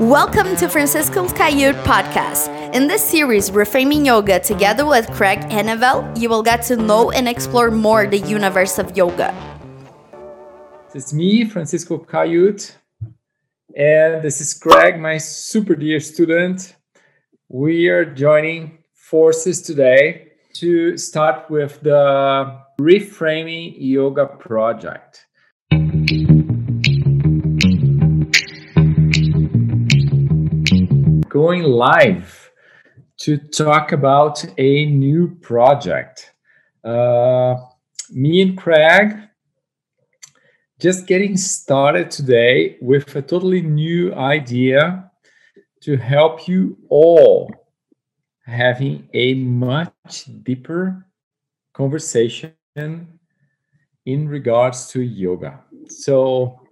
[0.00, 2.50] Welcome to Francisco's Kaiut podcast.
[2.74, 7.26] In this series, Reframing Yoga, together with Craig Heneveld, you will get to know and
[7.26, 9.34] explore more the universe of yoga.
[10.94, 12.74] It's me, Francisco Kaiut,
[13.74, 16.76] and this is Craig, my super dear student.
[17.48, 25.25] We are joining forces today to start with the Reframing Yoga project.
[31.36, 32.50] Going live
[33.18, 36.32] to talk about a new project.
[36.82, 37.56] Uh,
[38.10, 39.18] me and Craig
[40.80, 45.10] just getting started today with a totally new idea
[45.82, 47.54] to help you all
[48.46, 51.06] having a much deeper
[51.74, 52.54] conversation
[54.06, 55.60] in regards to yoga.
[55.88, 56.62] So,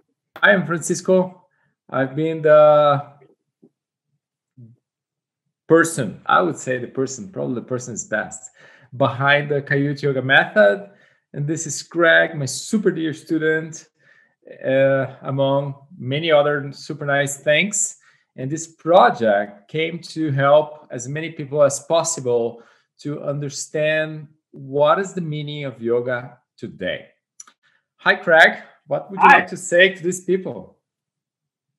[0.41, 1.45] I am Francisco.
[1.87, 3.14] I've been the
[5.67, 8.51] person, I would say the person, probably the person is best,
[8.95, 10.89] behind the Kaiut Yoga method.
[11.33, 13.87] And this is Craig, my super dear student,
[14.65, 17.97] uh, among many other super nice things.
[18.37, 22.61] And this project came to help as many people as possible
[22.99, 27.07] to understand what is the meaning of yoga today.
[27.97, 28.59] Hi, Craig.
[28.87, 29.39] What would you Hi.
[29.39, 30.77] like to say to these people?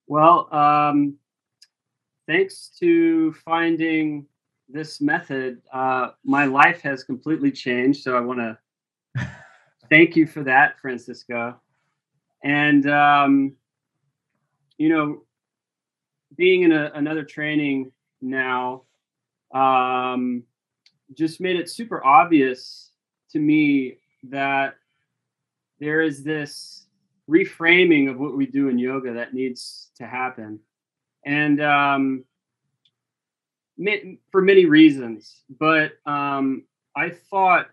[0.06, 1.18] Well, um,
[2.26, 4.26] thanks to finding
[4.68, 8.02] this method, uh, my life has completely changed.
[8.02, 8.58] So I want to
[9.90, 11.60] thank you for that, Francisco.
[12.42, 13.54] And, um,
[14.78, 15.22] you know,
[16.36, 18.82] being in a, another training now
[19.54, 20.42] um,
[21.14, 22.90] just made it super obvious
[23.30, 24.74] to me that
[25.78, 26.86] there is this
[27.28, 30.58] reframing of what we do in yoga that needs to happen.
[31.26, 32.24] And um,
[34.30, 36.62] for many reasons, but um,
[36.96, 37.66] I thought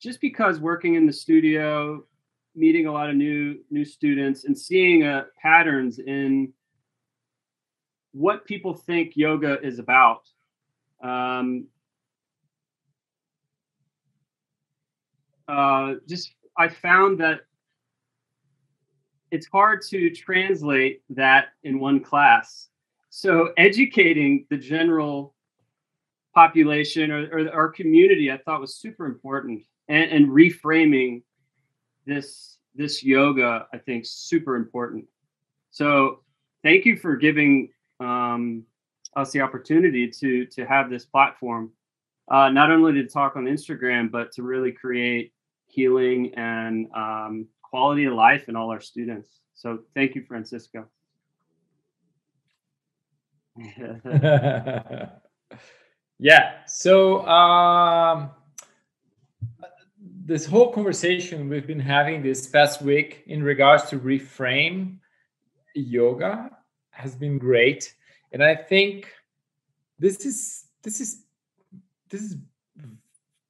[0.00, 2.04] just because working in the studio,
[2.54, 6.52] meeting a lot of new new students, and seeing uh, patterns in
[8.12, 10.20] what people think yoga is about.
[11.02, 11.68] Um,
[15.48, 17.40] uh, just I found that
[19.30, 22.68] it's hard to translate that in one class.
[23.10, 25.34] So educating the general
[26.34, 31.22] population or, or our community, I thought was super important, and, and reframing
[32.06, 35.06] this this yoga, I think, super important.
[35.70, 36.20] So
[36.62, 37.70] thank you for giving
[38.00, 38.64] um,
[39.16, 41.72] us the opportunity to to have this platform,
[42.30, 45.32] uh, not only to talk on Instagram, but to really create
[45.68, 49.28] healing and um, quality of life in all our students.
[49.54, 50.86] So thank you, Francisco.
[56.18, 56.52] yeah.
[56.66, 58.30] So um,
[60.24, 64.96] this whole conversation we've been having this past week in regards to reframe
[65.74, 66.50] yoga
[66.92, 67.94] has been great,
[68.32, 69.12] and I think
[69.98, 71.24] this is this is
[72.08, 72.36] this is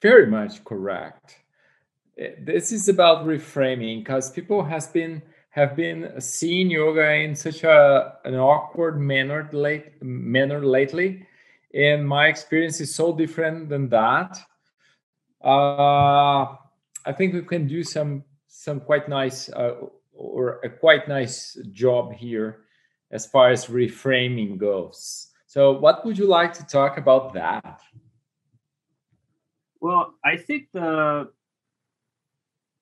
[0.03, 1.37] very much correct.
[2.17, 8.15] This is about reframing because people has been have been seeing yoga in such a
[8.25, 11.27] an awkward manner late manner lately,
[11.75, 14.39] and my experience is so different than that.
[15.45, 16.57] Uh,
[17.05, 19.75] I think we can do some some quite nice uh,
[20.15, 22.63] or a quite nice job here
[23.11, 25.29] as far as reframing goes.
[25.47, 27.81] So, what would you like to talk about that?
[29.81, 31.31] Well, I think the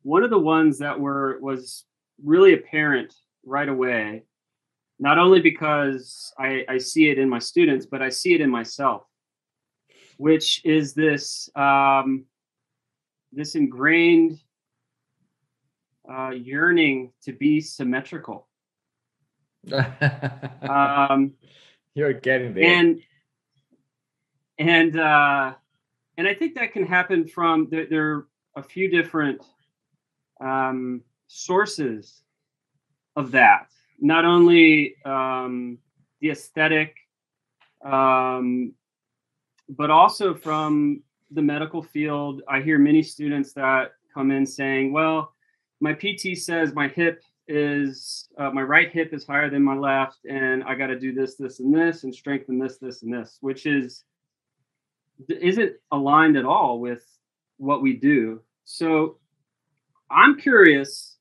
[0.05, 1.85] one of the ones that were was
[2.23, 3.13] really apparent
[3.45, 4.23] right away,
[5.01, 8.51] not only because I, I see it in my students, but I see it in
[8.51, 9.03] myself,
[10.17, 12.27] which is this um,
[13.33, 14.39] this ingrained
[16.09, 18.47] uh, yearning to be symmetrical
[20.69, 21.33] um,
[21.95, 22.65] You're getting there.
[22.65, 23.03] And
[24.59, 25.55] and uh,
[26.17, 27.87] and I think that can happen from there.
[27.87, 28.27] There are
[28.57, 29.43] a few different
[30.41, 32.23] um, sources
[33.17, 33.69] of that.
[34.01, 35.79] Not only um,
[36.21, 36.97] the aesthetic,
[37.85, 38.73] um,
[39.69, 42.43] but also from the medical field.
[42.49, 45.33] I hear many students that come in saying, "Well,
[45.81, 50.25] my PT says my hip is uh, my right hip is higher than my left,
[50.29, 53.39] and I got to do this, this, and this, and strengthen this, this, and this,
[53.41, 54.05] which is
[55.29, 57.05] isn't aligned at all with
[57.59, 58.41] what we do.
[58.65, 59.19] So
[60.11, 61.17] I'm curious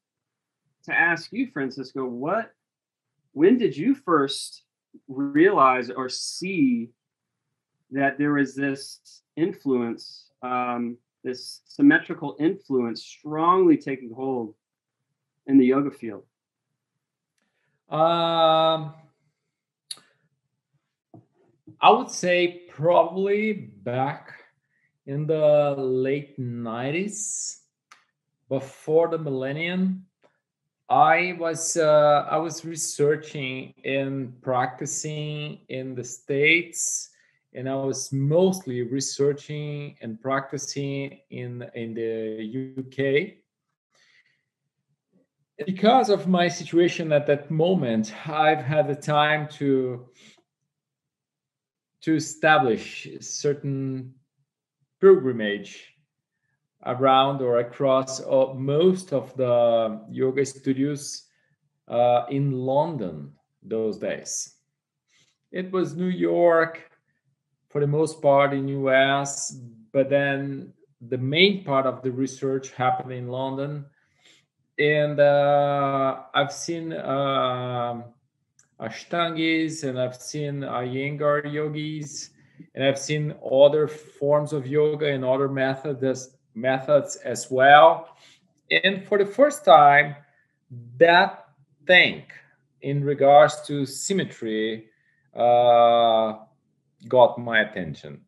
[0.86, 2.52] to ask you, Francisco, what
[3.34, 4.64] when did you first
[5.08, 6.90] realize or see
[7.92, 14.54] that there is this influence, um, this symmetrical influence strongly taking hold
[15.48, 16.24] in the yoga field?
[17.90, 18.94] Um,
[21.82, 24.34] I would say probably back
[25.06, 27.58] in the late 90s,
[28.50, 30.06] before the millennium.
[30.90, 37.10] I was uh, I was researching and practicing in the states,
[37.54, 43.38] and I was mostly researching and practicing in in the UK.
[45.66, 50.10] Because of my situation at that moment, I've had the time to
[52.02, 54.14] to establish certain
[55.00, 55.93] pilgrimage
[56.86, 61.24] around or across uh, most of the yoga studios
[61.88, 63.32] uh, in London
[63.62, 64.56] those days.
[65.52, 66.90] It was New York
[67.70, 69.58] for the most part in US,
[69.92, 70.74] but then
[71.10, 73.86] the main part of the research happened in London.
[74.80, 78.02] And uh, I've seen uh,
[78.80, 82.32] Ashtangis and I've seen Iyengar yogis
[82.76, 88.16] and I've seen other forms of yoga and other methods methods as well.
[88.72, 90.16] And for the first time,
[90.98, 91.46] that
[91.86, 92.24] thing
[92.82, 94.86] in regards to symmetry
[95.36, 96.34] uh,
[97.08, 98.22] got my attention.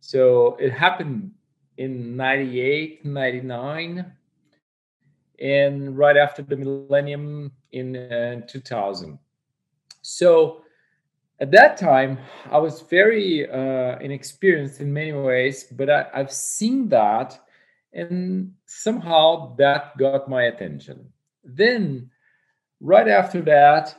[0.00, 1.32] So it happened
[1.78, 4.12] in 98, 99,
[5.40, 9.18] and right after the millennium in uh, 2000.
[10.02, 10.62] So
[11.40, 12.18] at that time,
[12.50, 17.40] I was very uh, inexperienced in many ways, but I, I've seen that
[17.94, 21.12] and somehow that got my attention.
[21.44, 22.10] Then,
[22.80, 23.96] right after that,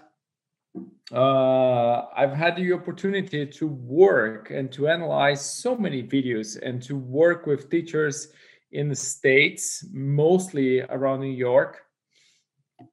[1.11, 6.95] uh, I've had the opportunity to work and to analyze so many videos and to
[6.95, 8.27] work with teachers
[8.71, 11.81] in the States, mostly around New York.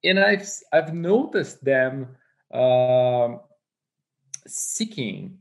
[0.04, 2.08] And I've, I've noticed them
[2.54, 3.38] uh,
[4.46, 5.38] seeking,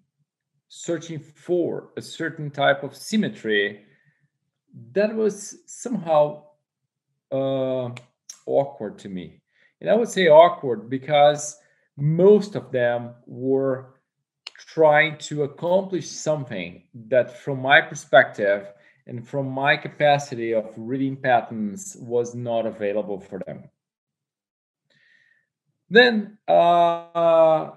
[0.69, 3.86] searching for a certain type of symmetry
[4.94, 6.44] that was somehow
[7.32, 7.90] uh,
[8.46, 9.42] awkward to me.
[9.80, 11.58] And I would say awkward because
[11.98, 13.96] most of them were
[14.58, 18.72] trying to accomplish something that, from my perspective
[19.08, 23.64] and from my capacity of reading patterns, was not available for them.
[25.90, 27.72] Then uh,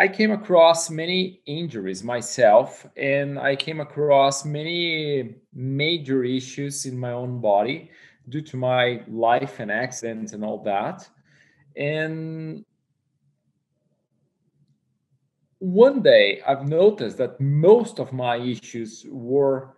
[0.00, 7.12] I came across many injuries myself, and I came across many major issues in my
[7.12, 7.90] own body
[8.28, 11.08] due to my life and accidents and all that.
[11.76, 12.64] And
[15.58, 19.76] one day I've noticed that most of my issues were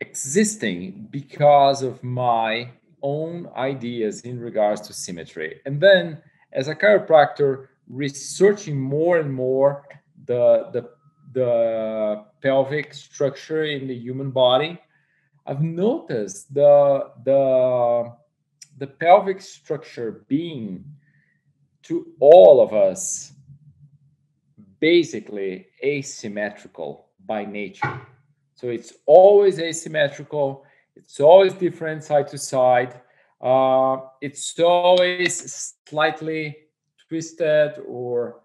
[0.00, 2.70] existing because of my
[3.02, 5.60] own ideas in regards to symmetry.
[5.64, 6.20] And then
[6.52, 9.84] as a chiropractor, researching more and more
[10.26, 10.90] the the
[11.32, 14.78] the pelvic structure in the human body
[15.46, 18.12] i've noticed the the
[18.78, 20.84] the pelvic structure being
[21.82, 23.32] to all of us
[24.80, 28.00] basically asymmetrical by nature.
[28.54, 33.00] So it's always asymmetrical it's always different side to side
[33.40, 36.56] uh, it's always slightly
[37.08, 38.40] twisted or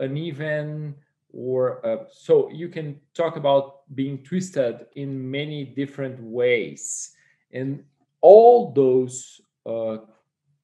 [0.00, 0.94] uneven
[1.32, 7.14] or uh, so you can talk about being twisted in many different ways.
[7.52, 7.84] And
[8.20, 9.98] all those uh,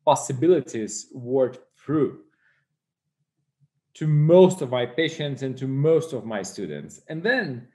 [0.05, 2.21] possibilities work through
[3.95, 7.01] to most of my patients and to most of my students.
[7.09, 7.69] And then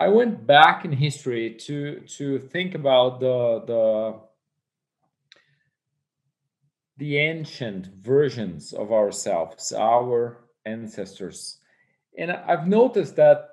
[0.00, 4.20] i went back in history to to think about the the
[7.00, 11.58] the ancient versions of ourselves, our ancestors.
[12.18, 13.48] And I've noticed that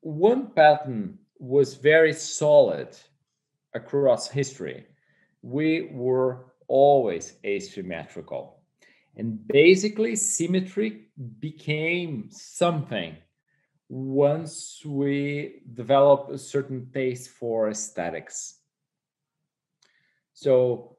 [0.00, 2.88] one pattern was very solid
[3.74, 4.86] across history.
[5.42, 8.58] We were always asymmetrical.
[9.16, 13.16] And basically, symmetry became something
[13.88, 18.56] once we developed a certain taste for aesthetics.
[20.34, 20.91] So,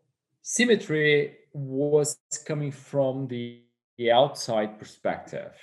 [0.43, 3.61] symmetry was coming from the,
[3.97, 5.53] the outside perspective.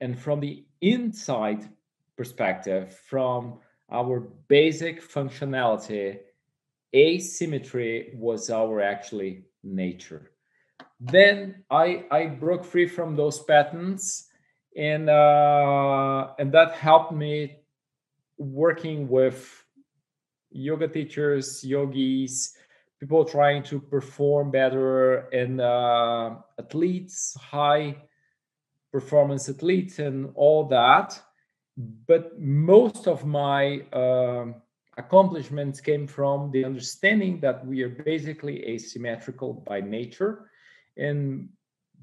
[0.00, 1.68] And from the inside
[2.16, 3.58] perspective from
[3.90, 6.18] our basic functionality
[6.94, 10.30] asymmetry was our actually nature.
[11.00, 14.28] Then I I broke free from those patterns,
[14.76, 17.56] and uh, and that helped me
[18.38, 19.64] working with
[20.50, 22.54] yoga teachers, yogis,
[23.02, 27.96] people trying to perform better, and uh, athletes, high
[28.92, 31.20] performance athletes, and all that.
[32.06, 34.54] But most of my um,
[34.96, 40.48] accomplishments came from the understanding that we are basically asymmetrical by nature
[40.96, 41.48] and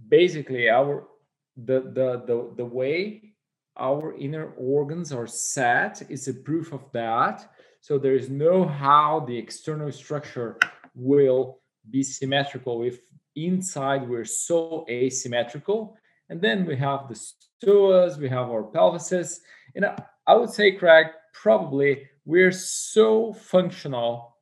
[0.09, 1.07] basically our
[1.55, 3.31] the the the, the way
[3.77, 9.23] our inner organs are set is a proof of that so there is no how
[9.27, 10.57] the external structure
[10.95, 12.99] will be symmetrical if
[13.35, 15.95] inside we're so asymmetrical
[16.29, 17.19] and then we have the
[17.63, 19.39] psoas we have our pelvises
[19.75, 19.85] and
[20.27, 24.37] I, would say craig probably we're so functional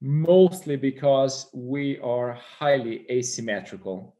[0.00, 4.14] mostly because we are highly asymmetrical.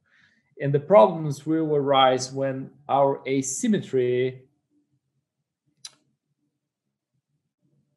[0.61, 4.49] And the problems will arise when our asymmetry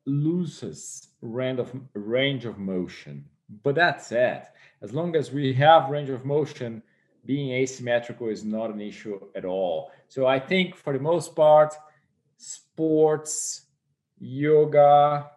[0.06, 3.26] loses range of, range of motion.
[3.64, 4.44] But that's it.
[4.82, 6.84] As long as we have range of motion,
[7.26, 9.92] being asymmetrical is not an issue at all.
[10.08, 11.74] So I think for the most part,
[12.38, 13.66] sports,
[14.20, 15.32] yoga,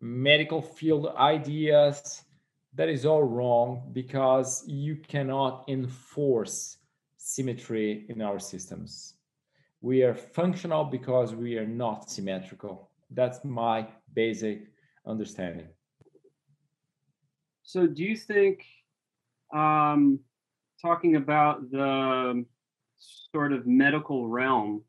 [0.00, 2.22] medical field ideas,
[2.74, 6.76] that is all wrong because you cannot enforce
[7.16, 9.14] symmetry in our systems.
[9.80, 12.90] We are functional because we are not symmetrical.
[13.10, 14.68] That's my basic
[15.06, 15.68] understanding.
[17.68, 18.64] So, do you think,
[19.52, 20.20] um,
[20.80, 22.46] talking about the
[23.30, 24.82] sort of medical realm,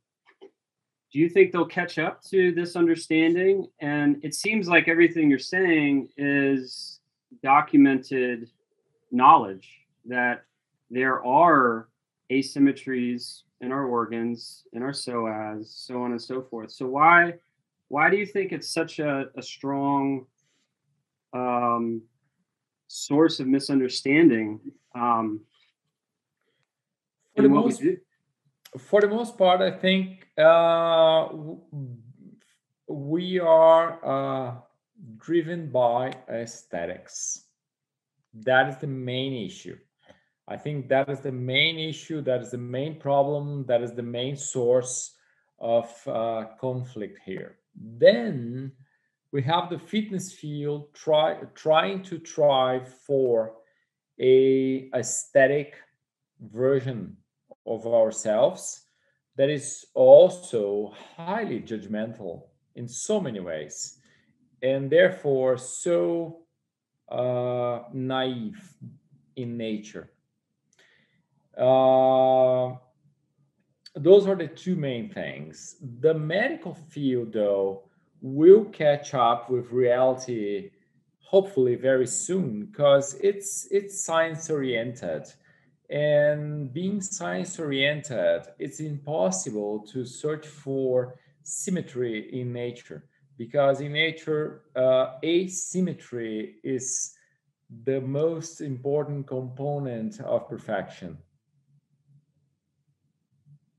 [1.11, 3.67] do you think they'll catch up to this understanding?
[3.81, 7.01] And it seems like everything you're saying is
[7.43, 8.49] documented
[9.11, 10.45] knowledge that
[10.89, 11.89] there are
[12.31, 16.71] asymmetries in our organs in our psoas so on and so forth.
[16.71, 17.33] So why
[17.89, 20.27] why do you think it's such a, a strong
[21.33, 22.03] um,
[22.89, 24.59] source of misunderstanding
[24.95, 25.41] um,
[27.35, 27.83] in what most,
[28.77, 31.27] for the most part, I think uh,
[32.87, 34.55] we are uh,
[35.17, 37.45] driven by aesthetics.
[38.33, 39.77] That is the main issue.
[40.47, 42.21] I think that is the main issue.
[42.21, 43.65] That is the main problem.
[43.67, 45.15] That is the main source
[45.59, 47.57] of uh, conflict here.
[47.75, 48.71] Then
[49.31, 53.53] we have the fitness field try, trying to try for
[54.19, 55.75] a aesthetic
[56.39, 57.15] version
[57.65, 58.85] of ourselves
[59.37, 62.43] that is also highly judgmental
[62.75, 63.99] in so many ways
[64.61, 66.39] and therefore so
[67.09, 68.73] uh, naive
[69.35, 70.11] in nature.
[71.57, 72.75] Uh,
[73.95, 75.75] those are the two main things.
[75.99, 77.88] The medical field, though,
[78.21, 80.71] will catch up with reality
[81.19, 85.31] hopefully very soon because it's it's science oriented
[85.89, 93.05] and being science oriented, it's impossible to search for symmetry in nature
[93.37, 97.15] because in nature, uh, asymmetry is
[97.85, 101.17] the most important component of perfection.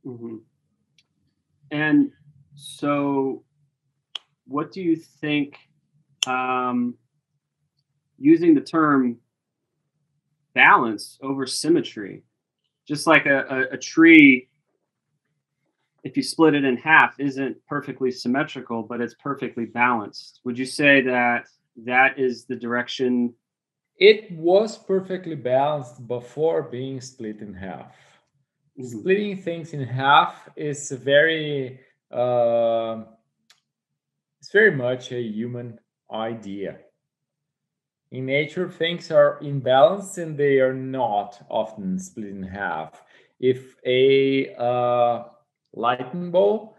[0.05, 0.37] Mm-hmm.
[1.71, 2.11] And
[2.57, 3.45] so,
[4.61, 5.57] what do you think?
[6.27, 6.95] Um,
[8.19, 9.17] using the term
[10.55, 12.25] balance over symmetry.
[12.87, 14.51] Just like a, a, a tree,
[16.05, 20.41] if you split it in half, isn't perfectly symmetrical, but it's perfectly balanced.
[20.45, 21.47] Would you say that
[21.87, 23.33] that is the direction?
[23.97, 27.95] It was perfectly balanced before being split in half.
[28.79, 28.99] Mm-hmm.
[28.99, 33.05] Splitting things in half is very, uh,
[34.41, 35.79] it's very much a human
[36.11, 36.79] idea.
[38.11, 43.03] In nature things are in balance and they are not often split in half.
[43.39, 45.25] If a uh,
[45.75, 46.75] lightning bolt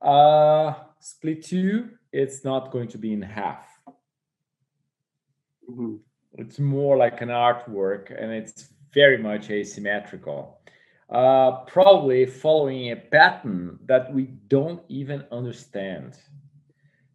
[0.00, 3.66] uh, split two it's not going to be in half.
[5.68, 5.96] Mm-hmm.
[6.34, 10.60] it's more like an artwork and it's very much asymmetrical.
[11.10, 16.18] Uh, probably following a pattern that we don't even understand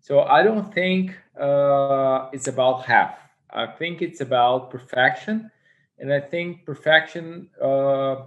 [0.09, 5.49] so i don't think uh, it's about half I think it's about perfection,
[5.97, 8.25] and I think perfection uh,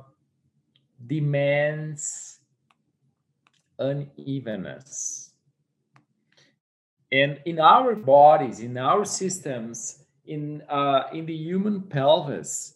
[1.07, 2.41] demands
[3.79, 5.31] unevenness.
[7.13, 12.75] And in our bodies, in our systems, in uh, in the human pelvis,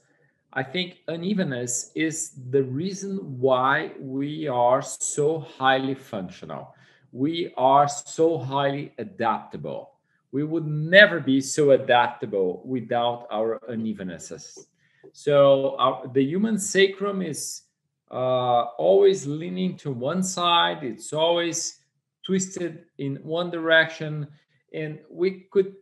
[0.52, 6.75] I think unevenness is the reason why we are so highly functional.
[7.16, 9.92] We are so highly adaptable.
[10.32, 14.66] We would never be so adaptable without our unevennesses.
[15.12, 17.62] So, our, the human sacrum is
[18.10, 21.80] uh, always leaning to one side, it's always
[22.22, 24.28] twisted in one direction.
[24.74, 25.72] And we could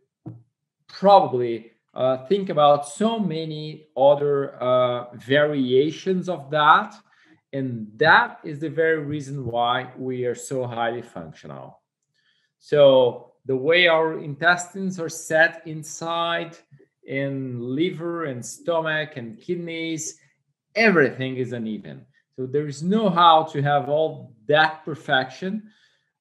[0.87, 6.95] probably uh, think about so many other uh, variations of that.
[7.55, 11.81] And that is the very reason why we are so highly functional.
[12.59, 16.57] So, the way our intestines are set inside,
[17.03, 20.19] in liver and stomach and kidneys,
[20.75, 22.05] everything is uneven.
[22.35, 25.69] So, there is no how to have all that perfection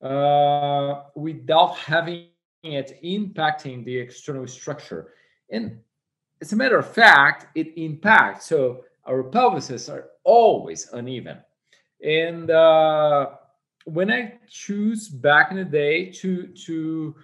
[0.02, 2.28] uh, without having
[2.62, 5.14] it impacting the external structure
[5.50, 5.78] and
[6.40, 8.46] as a matter of fact, it impacts.
[8.46, 11.38] So our pelvises are always uneven.
[12.02, 13.30] And uh,
[13.84, 17.14] when I choose back in the day to to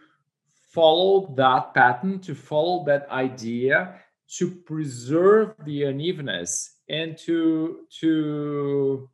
[0.72, 4.00] follow that pattern, to follow that idea,
[4.38, 9.08] to preserve the unevenness and to to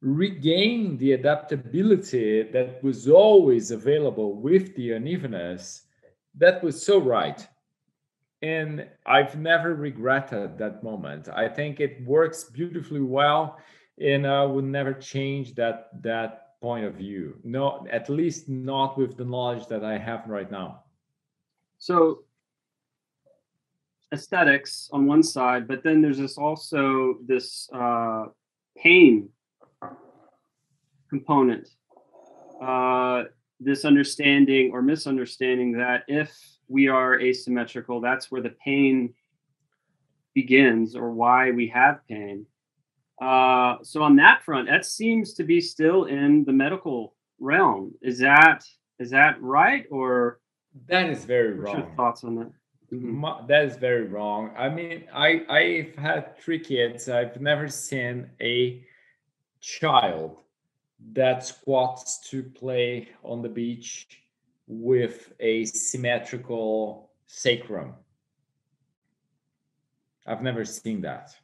[0.00, 5.82] regain the adaptability that was always available with the unevenness
[6.36, 7.48] that was so right
[8.42, 11.28] and i've never regretted that moment.
[11.28, 13.58] I think it works beautifully well
[14.00, 17.36] and i would never change that that point of view.
[17.44, 20.84] No at least not with the knowledge that i have right now.
[21.78, 22.24] So
[24.12, 28.26] aesthetics on one side but then there's this also this uh,
[28.76, 29.28] pain
[31.10, 31.68] component.
[32.62, 33.24] Uh,
[33.60, 36.30] this understanding or misunderstanding that if
[36.68, 39.14] we are asymmetrical, that's where the pain
[40.34, 42.46] begins or why we have pain.
[43.20, 47.92] Uh, so on that front, that seems to be still in the medical realm.
[48.00, 48.64] Is that
[48.98, 50.40] is that right or
[50.86, 51.78] that is very wrong?
[51.78, 52.52] your thoughts on that?
[52.92, 53.46] Mm-hmm.
[53.48, 54.50] That is very wrong.
[54.56, 57.08] I mean, I I've had three kids.
[57.08, 58.84] I've never seen a
[59.60, 60.38] child
[61.12, 64.06] that squats to play on the beach
[64.68, 67.94] with a symmetrical sacrum.
[70.26, 71.34] I've never seen that.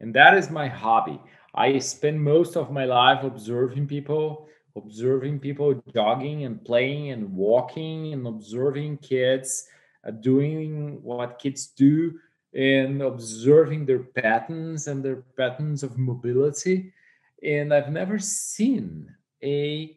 [0.00, 1.20] And that is my hobby.
[1.54, 8.12] I spend most of my life observing people, observing people jogging and playing and walking
[8.12, 9.66] and observing kids
[10.06, 12.18] uh, doing what kids do
[12.54, 16.92] and observing their patterns and their patterns of mobility
[17.42, 19.12] and I've never seen
[19.42, 19.96] a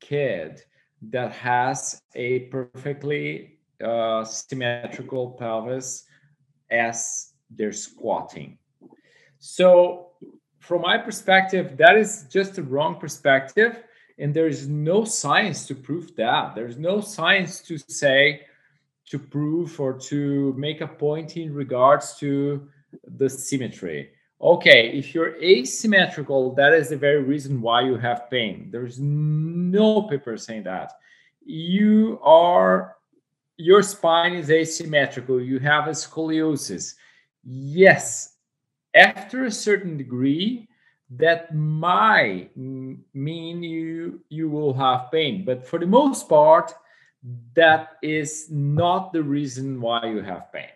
[0.00, 0.62] kid
[1.02, 6.04] that has a perfectly uh, symmetrical pelvis
[6.70, 8.58] as they're squatting.
[9.38, 10.12] So,
[10.58, 13.82] from my perspective, that is just a wrong perspective.
[14.18, 16.54] And there is no science to prove that.
[16.54, 18.40] There's no science to say,
[19.10, 22.68] to prove, or to make a point in regards to
[23.04, 28.68] the symmetry okay, if you're asymmetrical, that is the very reason why you have pain.
[28.70, 30.92] There's no paper saying that.
[31.44, 32.96] You are,
[33.56, 36.94] your spine is asymmetrical, you have a scoliosis.
[37.44, 38.34] Yes,
[38.94, 40.68] after a certain degree,
[41.10, 46.74] that might mean you you will have pain but for the most part
[47.54, 50.68] that is not the reason why you have pain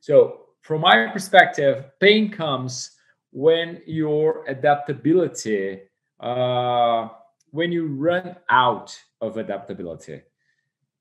[0.00, 2.95] so from my perspective pain comes
[3.36, 5.82] when your adaptability
[6.20, 7.06] uh,
[7.50, 10.22] when you run out of adaptability.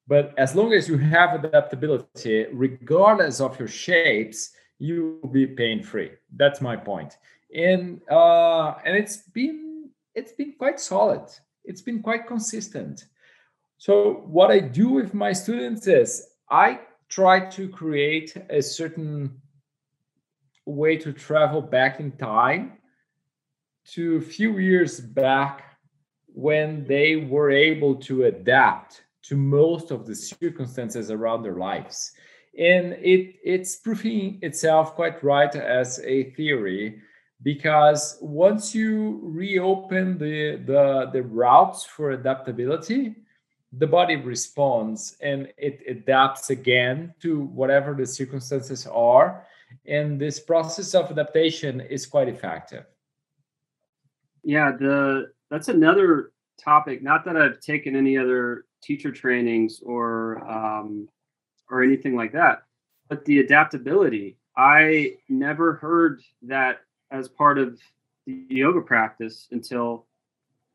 [0.05, 5.81] But as long as you have adaptability regardless of your shapes you will be pain
[5.81, 7.17] free that's my point.
[7.55, 11.25] And uh, and it's been it's been quite solid.
[11.63, 13.05] It's been quite consistent.
[13.77, 19.41] So what i do with my students is i try to create a certain
[20.65, 22.73] way to travel back in time
[23.85, 25.77] to a few years back
[26.27, 32.11] when they were able to adapt to most of the circumstances around their lives.
[32.57, 37.01] And it it's proving itself quite right as a theory
[37.43, 43.15] because once you reopen the the, the routes for adaptability
[43.77, 49.45] the body responds and it adapts again to whatever the circumstances are
[49.87, 52.85] and this process of adaptation is quite effective
[54.43, 61.07] yeah the that's another topic not that i've taken any other teacher trainings or um,
[61.69, 62.63] or anything like that
[63.09, 66.79] but the adaptability I never heard that
[67.11, 67.79] as part of
[68.25, 70.07] the yoga practice until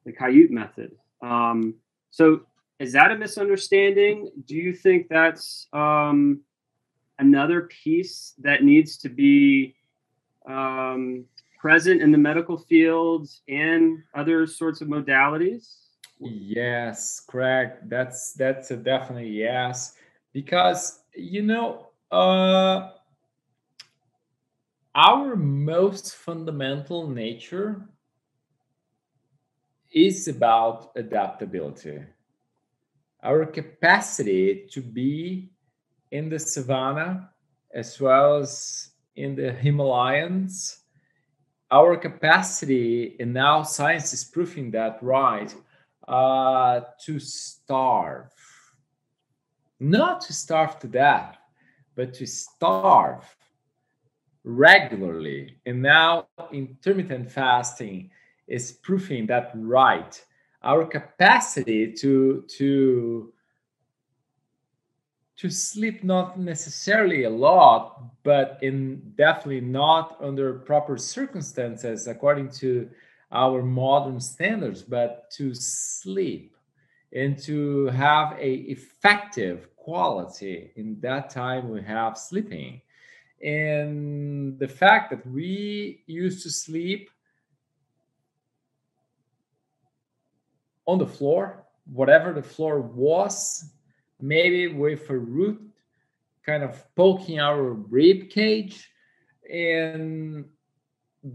[0.04, 0.92] the Kaiut method.
[1.22, 1.74] Um,
[2.10, 2.42] so,
[2.78, 4.30] is that a misunderstanding?
[4.46, 6.40] Do you think that's um,
[7.20, 9.74] another piece that needs to be
[10.46, 11.24] um,
[11.60, 15.76] present in the medical fields and other sorts of modalities?
[16.18, 17.88] Yes, correct.
[17.88, 19.94] That's that's a definitely yes,
[20.32, 22.90] because you know uh,
[24.94, 27.88] our most fundamental nature
[29.92, 32.00] is about adaptability.
[33.22, 35.50] Our capacity to be
[36.10, 37.30] in the savannah
[37.72, 40.80] as well as in the Himalayas,
[41.70, 45.54] our capacity, and now science is proving that right,
[46.08, 48.32] uh, to starve.
[49.78, 51.38] Not to starve to death,
[51.94, 53.24] but to starve
[54.42, 55.56] regularly.
[55.64, 58.10] And now intermittent fasting
[58.48, 60.20] is proving that right.
[60.62, 63.32] Our capacity to to
[65.40, 72.90] to sleep not necessarily a lot, but in definitely not under proper circumstances according to
[73.32, 76.54] our modern standards, but to sleep
[77.14, 82.82] and to have a effective quality in that time we have sleeping.
[83.42, 87.08] And the fact that we used to sleep
[90.84, 93.70] on the floor, whatever the floor was,
[94.22, 95.60] maybe with a root
[96.44, 98.90] kind of poking our rib cage
[99.52, 100.44] and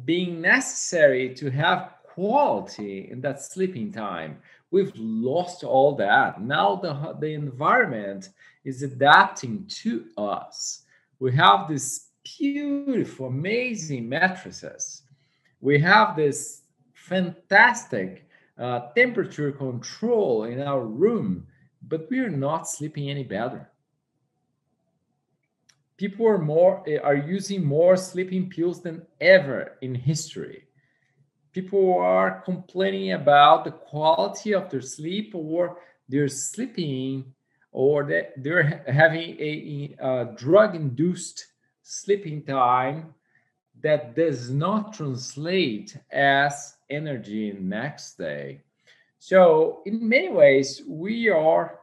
[0.04, 4.40] being necessary to have quality in that sleeping time.
[4.72, 6.42] We've lost all that.
[6.42, 8.30] Now the the environment
[8.64, 10.84] is adapting to us.
[11.20, 15.04] We have these beautiful amazing mattresses.
[15.62, 21.48] We have this fantastic uh, temperature control in our room,
[21.88, 23.70] but we are not sleeping any better.
[25.98, 30.68] People are more eh, are using more sleeping pills than ever in history.
[31.54, 35.78] People are complaining about the quality of their sleep, or
[36.10, 37.34] they're sleeping,
[37.72, 41.46] or that they're having a, a drug-induced
[41.82, 43.14] sleeping time
[43.82, 48.62] that does not translate as energy next day.
[49.28, 51.80] So, in many ways, we are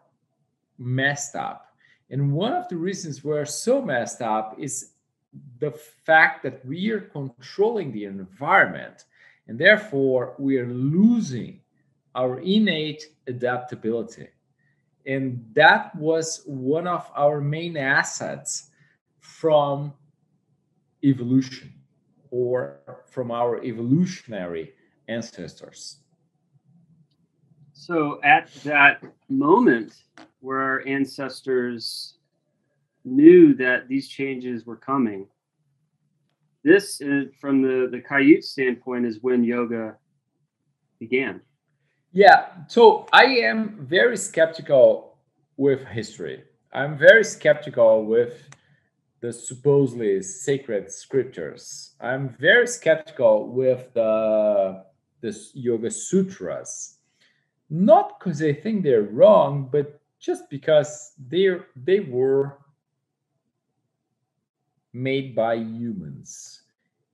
[0.79, 1.75] messed up.
[2.09, 4.93] And one of the reasons we're so messed up is
[5.59, 9.07] the fact that we are controlling the environment
[9.49, 11.59] and therefore we are losing
[12.15, 14.29] our innate adaptability.
[15.05, 18.71] And that was one of our main assets
[19.19, 19.93] from
[21.03, 21.73] evolution
[22.31, 24.75] or from our evolutionary
[25.09, 26.02] ancestors.
[27.85, 30.05] So, at that moment
[30.39, 32.15] where our ancestors
[33.05, 35.27] knew that these changes were coming,
[36.63, 39.97] this, is, from the, the Kaiut standpoint, is when yoga
[41.01, 41.41] began.
[42.13, 45.19] Yeah, so I am very skeptical
[45.57, 46.45] with history.
[46.73, 48.49] I'm very skeptical with
[49.19, 51.97] the supposedly sacred scriptures.
[52.01, 54.85] I'm very skeptical with the
[55.21, 56.99] the Yoga Sutras.
[57.73, 62.59] Not because they think they're wrong, but just because they they were
[64.93, 66.65] made by humans,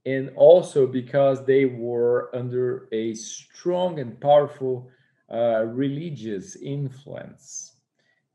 [0.04, 4.90] and also because they were under a strong and powerful
[5.32, 7.76] uh, religious influence.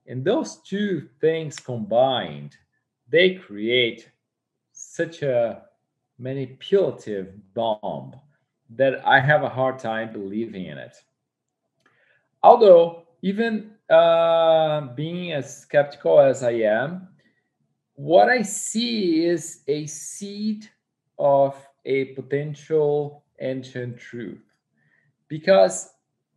[0.07, 2.55] And those two things combined,
[3.09, 4.09] they create
[4.71, 5.63] such a
[6.17, 8.15] manipulative bomb
[8.69, 10.95] that I have a hard time believing in it.
[12.43, 17.07] Although, even uh, being as skeptical as I am,
[17.95, 20.69] what I see is a seed
[21.17, 24.43] of a potential ancient truth.
[25.27, 25.89] Because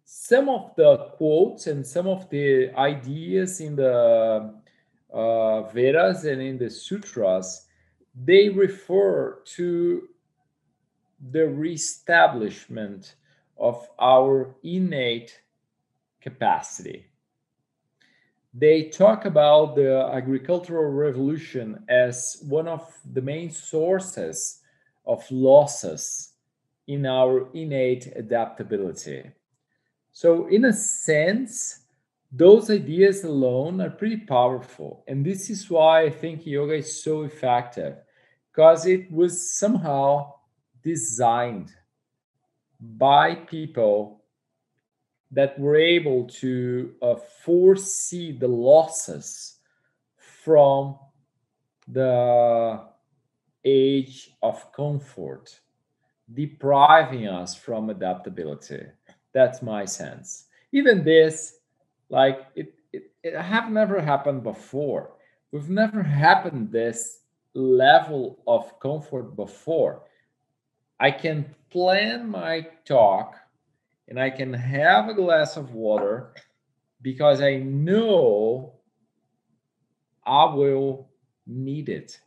[0.04, 4.54] some of the quotes and some of the ideas in the
[5.12, 7.66] uh, Vedas and in the sutras,
[8.14, 10.08] they refer to
[11.32, 13.16] the reestablishment
[13.58, 15.40] of our innate
[16.26, 17.06] capacity.
[18.52, 24.62] They talk about the agricultural revolution as one of the main sources
[25.04, 26.32] of losses
[26.88, 29.30] in our innate adaptability.
[30.12, 31.82] So, in a sense,
[32.32, 35.04] those ideas alone are pretty powerful.
[35.06, 37.94] And this is why I think yoga is so effective
[38.50, 40.32] because it was somehow
[40.82, 41.72] designed
[42.80, 44.24] by people
[45.36, 49.58] that were able to uh, foresee the losses
[50.16, 50.96] from
[51.88, 52.80] the
[53.62, 55.60] age of comfort,
[56.32, 58.86] depriving us from adaptability.
[59.34, 60.46] That's my sense.
[60.72, 61.58] Even this,
[62.08, 65.10] like it, it, it have never happened before.
[65.52, 67.18] We've never happened this
[67.52, 70.04] level of comfort before.
[70.98, 73.36] I can plan my talk
[74.08, 76.34] and I can have a glass of water
[77.02, 78.74] because I know
[80.24, 81.08] I will
[81.46, 82.20] need it.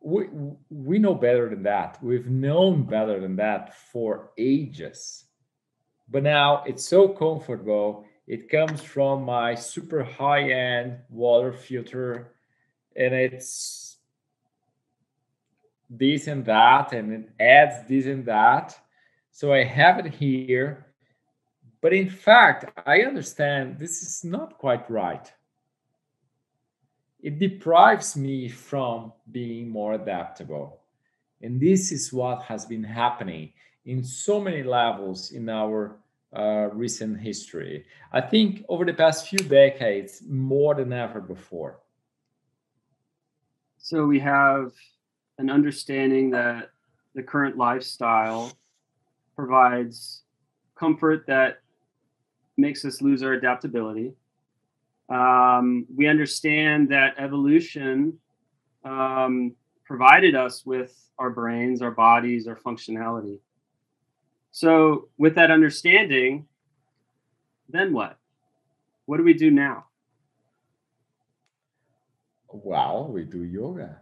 [0.00, 0.26] We,
[0.68, 1.98] we know better than that.
[2.02, 5.24] We've known better than that for ages.
[6.10, 8.04] But now it's so comfortable.
[8.26, 12.34] It comes from my super high end water filter
[12.96, 13.96] and it's
[15.90, 18.78] this and that and it adds this and that
[19.34, 20.86] so I have it here.
[21.82, 25.30] But in fact, I understand this is not quite right.
[27.20, 30.78] It deprives me from being more adaptable.
[31.42, 33.52] And this is what has been happening
[33.84, 35.96] in so many levels in our
[36.32, 37.86] uh, recent history.
[38.12, 41.80] I think over the past few decades, more than ever before.
[43.78, 44.72] So we have
[45.38, 46.70] an understanding that
[47.16, 48.52] the current lifestyle
[49.34, 50.22] provides
[50.74, 51.60] comfort that
[52.56, 54.12] makes us lose our adaptability.
[55.08, 58.18] Um, we understand that evolution
[58.84, 63.38] um, provided us with our brains, our bodies, our functionality.
[64.50, 66.46] So, with that understanding,
[67.68, 68.18] then what?
[69.06, 69.86] What do we do now?
[72.48, 74.00] Well, we do yoga.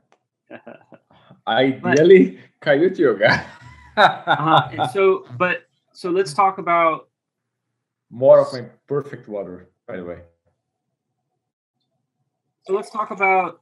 [1.49, 3.47] Ideally, Kaiut yoga.
[3.97, 4.89] uh-huh.
[4.93, 7.09] So, but so let's talk about
[8.11, 10.19] more of my perfect water, by the way.
[12.65, 13.61] So let's talk about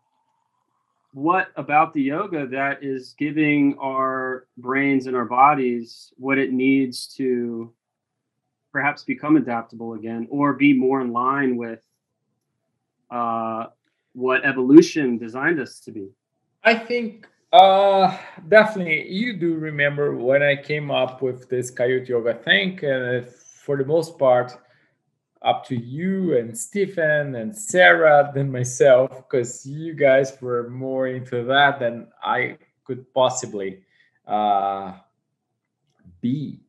[1.13, 7.07] what about the yoga that is giving our brains and our bodies what it needs
[7.17, 7.73] to
[8.73, 11.83] perhaps become adaptable again or be more in line with
[13.11, 13.67] uh,
[14.13, 16.09] what evolution designed us to be.
[16.63, 18.17] I think uh,
[18.49, 19.11] definitely.
[19.11, 23.85] You do remember when I came up with this Kaiut Yoga thing, and for the
[23.85, 24.57] most part,
[25.43, 31.45] up to you and Stephen and Sarah than myself, because you guys were more into
[31.45, 33.83] that than I could possibly
[34.27, 34.95] uh,
[36.21, 36.61] be.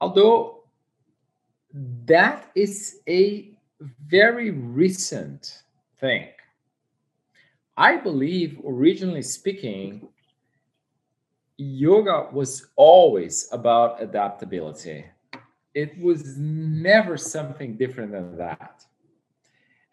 [0.00, 0.64] Although
[2.04, 3.50] that is a
[4.06, 5.62] very recent
[5.98, 6.28] thing
[7.76, 10.08] I believe, originally speaking,
[11.58, 15.04] yoga was always about adaptability.
[15.74, 18.84] It was never something different than that.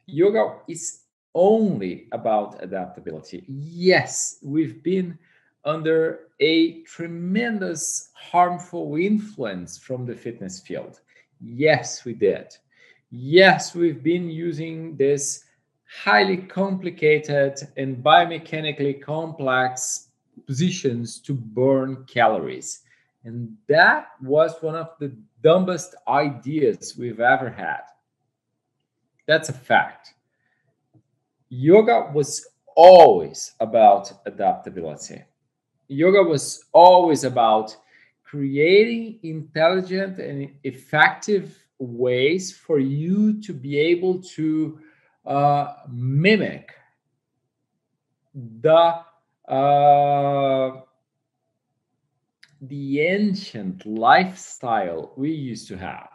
[0.05, 1.03] Yoga is
[1.35, 3.43] only about adaptability.
[3.47, 5.17] Yes, we've been
[5.65, 10.99] under a tremendous harmful influence from the fitness field.
[11.41, 12.55] Yes, we did.
[13.11, 15.43] Yes, we've been using this
[16.01, 20.09] highly complicated and biomechanically complex
[20.47, 22.81] positions to burn calories.
[23.23, 27.81] And that was one of the dumbest ideas we've ever had.
[29.27, 30.13] That's a fact.
[31.49, 35.21] Yoga was always about adaptability.
[35.87, 37.77] Yoga was always about
[38.23, 44.79] creating intelligent and effective ways for you to be able to
[45.25, 46.73] uh, mimic
[48.33, 48.95] the
[49.47, 50.81] uh,
[52.61, 56.09] the ancient lifestyle we used to have.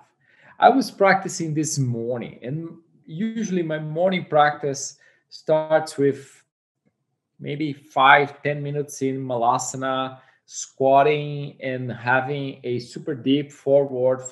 [0.58, 6.42] I was practicing this morning, and usually my morning practice starts with
[7.38, 14.22] maybe five ten minutes in malasana, squatting, and having a super deep forward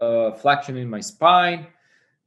[0.00, 1.66] uh, flexion in my spine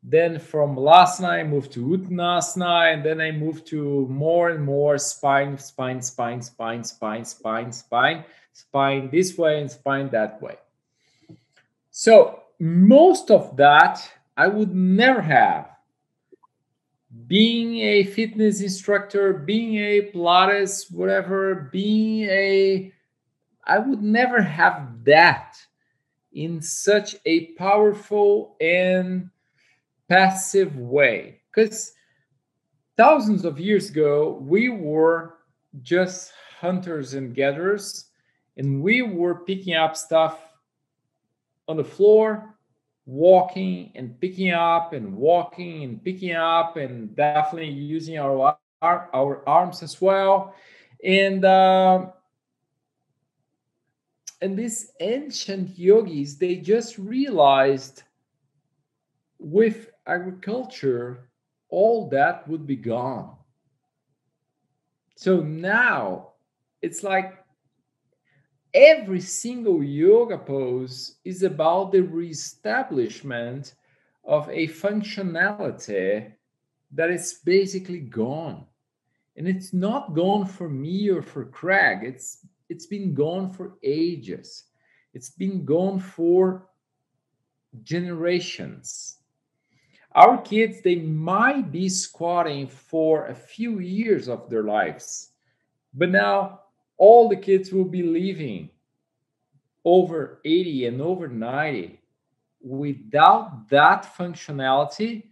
[0.10, 4.64] then from last night, I moved to Uttanasana, and then I moved to more and
[4.64, 10.56] more spine, spine, spine, spine, spine, spine, spine, spine this way and spine that way.
[11.92, 15.72] So most of that I would never have.
[17.28, 22.94] Being a fitness instructor, being a Pilates, whatever, being a,
[23.66, 25.58] I would never have that
[26.32, 29.32] in such a powerful and
[30.10, 31.94] passive way because
[32.96, 35.36] thousands of years ago we were
[35.82, 38.06] just hunters and gatherers,
[38.58, 40.40] and we were picking up stuff
[41.68, 42.56] on the floor,
[43.06, 49.48] walking and picking up and walking and picking up, and definitely using our our, our
[49.48, 50.56] arms as well.
[51.04, 52.08] And uh,
[54.42, 58.04] and these ancient yogis, they just realized
[59.40, 61.30] with agriculture,
[61.70, 63.36] all that would be gone.
[65.16, 66.34] So now
[66.82, 67.44] it's like
[68.74, 73.74] every single yoga pose is about the reestablishment
[74.24, 76.32] of a functionality
[76.92, 78.66] that is basically gone.
[79.36, 82.00] And it's not gone for me or for Craig.
[82.04, 84.66] It's it's been gone for ages.
[85.14, 86.68] It's been gone for
[87.84, 89.17] generations.
[90.18, 95.30] Our kids, they might be squatting for a few years of their lives,
[95.94, 96.62] but now
[96.98, 98.72] all the kids will be living
[99.86, 102.02] over 80 and over 90
[102.62, 105.28] without that functionality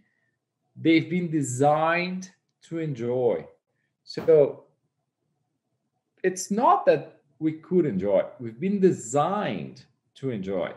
[0.76, 2.30] they've been designed
[2.62, 3.44] to enjoy.
[4.04, 4.66] So
[6.22, 10.72] it's not that we could enjoy we've been designed to enjoy.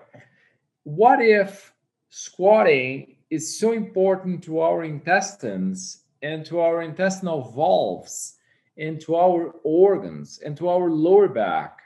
[0.83, 1.71] What if
[2.09, 8.35] squatting is so important to our intestines and to our intestinal valves
[8.77, 11.79] and to our organs and to our lower back.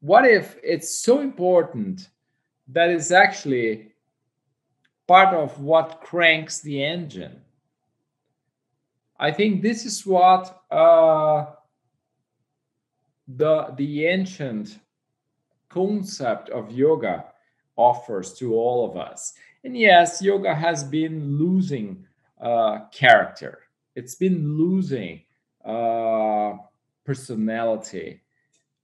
[0.00, 2.08] What if it's so important
[2.68, 3.92] that it's actually
[5.06, 7.42] part of what cranks the engine?
[9.18, 11.46] I think this is what uh,
[13.28, 14.78] the the ancient
[15.68, 17.26] concept of yoga
[17.76, 19.34] offers to all of us.
[19.62, 22.06] And yes, yoga has been losing
[22.40, 23.60] uh, character.
[23.94, 25.22] It's been losing
[25.64, 26.54] uh,
[27.04, 28.22] personality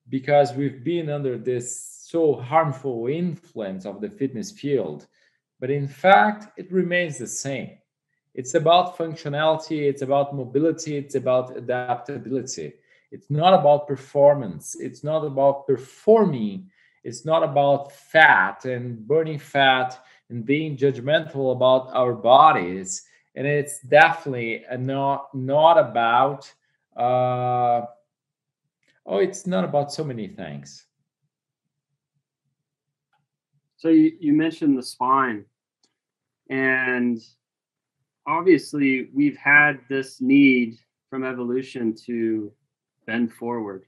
[0.08, 5.06] because we've been under this so harmful influence of the fitness field.
[5.58, 7.78] But in fact, it remains the same.
[8.34, 12.74] It's about functionality, it's about mobility, it's about adaptability.
[13.10, 16.70] It's not about performance, it's not about performing,
[17.02, 19.98] it's not about fat and burning fat
[20.30, 23.04] and being judgmental about our bodies.
[23.34, 26.52] And it's definitely not, not about
[26.96, 27.82] uh,
[29.06, 30.86] oh, it's not about so many things.
[33.76, 35.44] So you, you mentioned the spine,
[36.48, 37.20] and
[38.26, 40.78] obviously we've had this need
[41.10, 42.52] from evolution to
[43.06, 43.84] bend forward.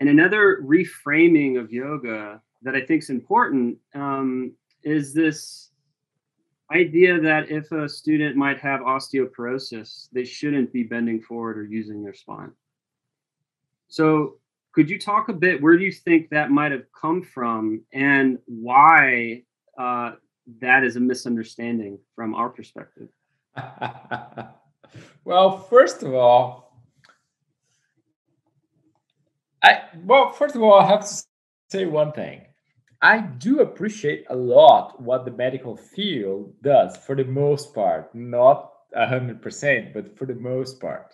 [0.00, 4.52] And another reframing of yoga that I think is important um,
[4.84, 5.70] is this
[6.70, 12.02] idea that if a student might have osteoporosis, they shouldn't be bending forward or using
[12.02, 12.52] their spine.
[13.88, 14.38] So,
[14.72, 15.62] could you talk a bit?
[15.62, 19.42] Where do you think that might have come from, and why
[19.78, 20.12] uh,
[20.60, 23.08] that is a misunderstanding from our perspective?
[25.24, 26.76] well, first of all,
[29.62, 31.22] I well, first of all, I have to
[31.70, 32.42] say one thing.
[33.04, 38.72] I do appreciate a lot what the medical field does for the most part, not
[38.94, 41.12] a hundred percent, but for the most part.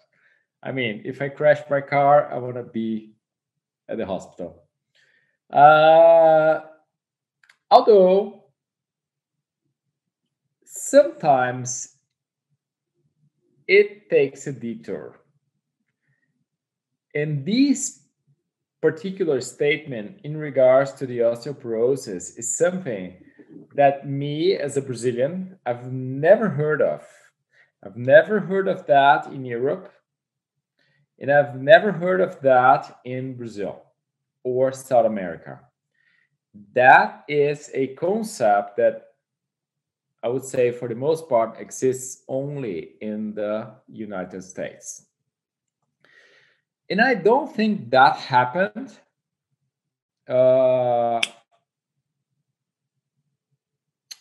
[0.63, 3.15] I mean, if I crash my car, I want to be
[3.89, 4.63] at the hospital.
[5.53, 6.61] Uh,
[7.73, 8.45] although
[10.65, 11.97] sometimes
[13.67, 15.19] it takes a detour.
[17.17, 18.00] And these
[18.81, 23.17] particular statement in regards to the osteoporosis is something
[23.75, 27.07] that me as a Brazilian, I've never heard of.
[27.85, 29.93] I've never heard of that in Europe,
[31.19, 33.83] and I've never heard of that in Brazil
[34.45, 35.61] or South America.
[36.75, 39.07] That is a concept that
[40.23, 45.07] I would say, for the most part, exists only in the United States.
[46.91, 48.99] And I don't think that happened.
[50.29, 51.21] Uh,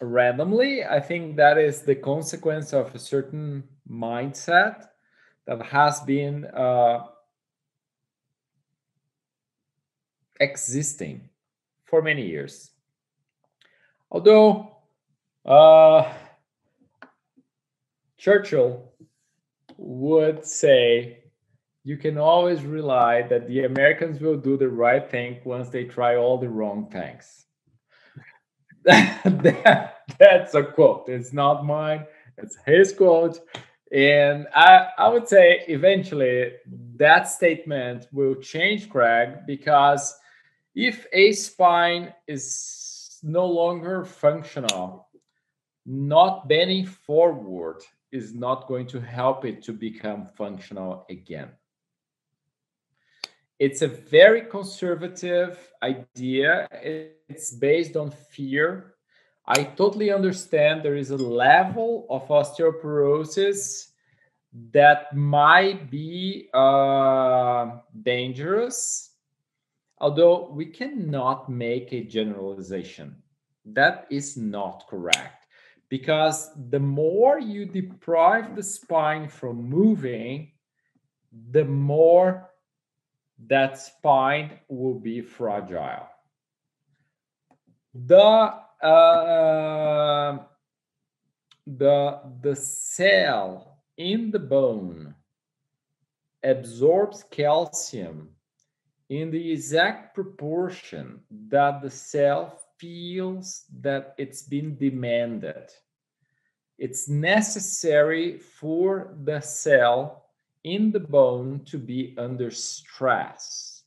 [0.02, 0.84] randomly.
[0.84, 4.88] I think that is the consequence of a certain mindset
[5.46, 7.08] that has been uh,
[10.40, 11.30] existing
[11.86, 12.72] for many years.
[14.12, 14.78] Although
[15.46, 16.12] uh,
[18.18, 18.92] Churchill
[19.78, 21.19] would say
[21.90, 26.18] you can always rely that the Americans will do the right thing once they try
[26.18, 27.48] all the wrong things.
[28.84, 31.10] that, that's a quote.
[31.10, 32.06] It's not mine.
[32.38, 33.40] It's his quote.
[33.92, 36.52] And I, I would say eventually
[36.98, 40.16] that statement will change, Craig, because
[40.76, 45.08] if a spine is no longer functional,
[45.88, 47.82] not bending forward
[48.12, 51.50] is not going to help it to become functional again.
[53.60, 56.68] It's a very conservative idea.
[57.28, 58.96] It's based on fear.
[59.46, 63.88] I totally understand there is a level of osteoporosis
[64.72, 69.12] that might be uh, dangerous,
[69.98, 73.22] although we cannot make a generalization.
[73.66, 75.48] That is not correct
[75.90, 80.52] because the more you deprive the spine from moving,
[81.52, 82.49] the more
[83.48, 86.08] that spine will be fragile.
[87.94, 88.54] The
[88.86, 90.40] uh,
[91.66, 95.16] the the cell in the bone
[96.44, 98.30] absorbs calcium
[99.10, 105.70] in the exact proportion that the cell feels that it's been demanded.
[106.78, 110.29] It's necessary for the cell
[110.64, 113.84] in the bone to be under stress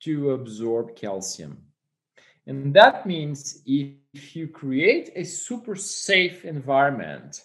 [0.00, 1.58] to absorb calcium.
[2.46, 7.44] And that means if you create a super safe environment,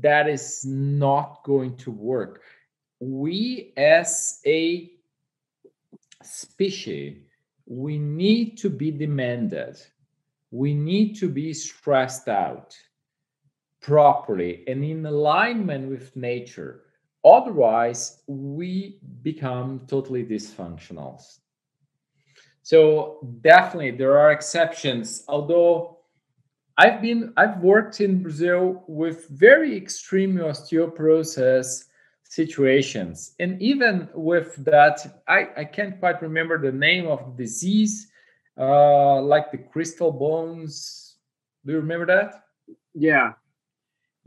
[0.00, 2.42] that is not going to work.
[2.98, 4.90] We, as a
[6.22, 7.18] species,
[7.66, 9.76] we need to be demanded.
[10.50, 12.76] We need to be stressed out
[13.80, 16.85] properly and in alignment with nature.
[17.26, 21.20] Otherwise, we become totally dysfunctional.
[22.62, 25.98] So definitely there are exceptions, although
[26.78, 31.84] I've been I've worked in Brazil with very extreme osteoporosis
[32.22, 33.34] situations.
[33.40, 38.08] And even with that, I, I can't quite remember the name of the disease,
[38.58, 41.16] uh, like the crystal bones.
[41.64, 42.44] Do you remember that?
[42.94, 43.32] Yeah.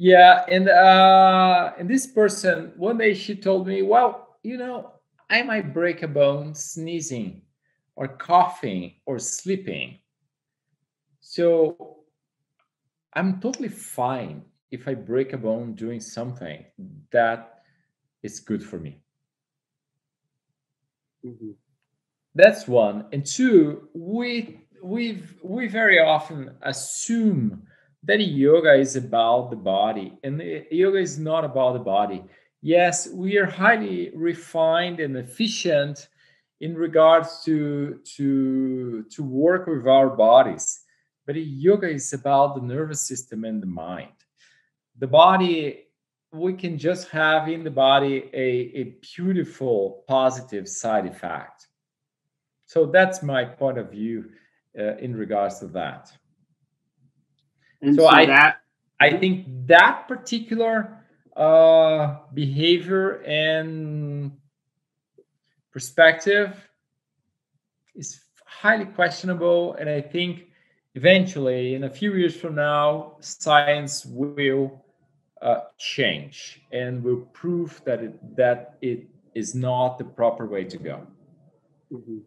[0.01, 0.45] Yeah.
[0.47, 4.93] And uh, and this person, one day she told me, well, you know,
[5.29, 7.41] I might break a bone sneezing
[7.97, 9.99] or coughing or sleeping.
[11.19, 11.97] So
[13.13, 16.63] I'm totally fine if I break a bone doing something
[17.11, 17.59] that
[18.23, 19.01] is good for me.
[21.25, 21.51] Mm-hmm.
[22.35, 23.07] That's one.
[23.11, 27.63] And two, we we we very often assume
[28.03, 30.41] that yoga is about the body, and
[30.71, 32.23] yoga is not about the body.
[32.61, 36.07] Yes, we are highly refined and efficient
[36.61, 40.81] in regards to to to work with our bodies,
[41.25, 44.11] but yoga is about the nervous system and the mind.
[44.97, 45.89] The body
[46.31, 48.83] we can just have in the body a, a
[49.15, 51.67] beautiful positive side effect
[52.65, 54.29] so that's my point of view
[54.77, 56.11] uh, in regards to that
[57.81, 58.61] and so, so I, that
[58.99, 60.95] i think that particular
[61.35, 64.31] uh, behavior and
[65.71, 66.69] perspective
[67.95, 70.47] is highly questionable and i think
[70.95, 74.83] eventually in a few years from now science will
[75.41, 80.77] uh, change and will prove that it, that it is not the proper way to
[80.77, 81.07] go.
[81.91, 82.17] Mm-hmm.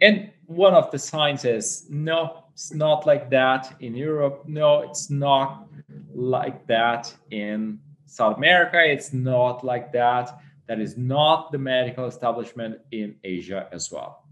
[0.00, 4.44] And one of the signs is no, it's not like that in Europe.
[4.46, 5.68] No, it's not
[6.14, 8.82] like that in South America.
[8.84, 10.38] It's not like that.
[10.68, 14.24] That is not the medical establishment in Asia as well.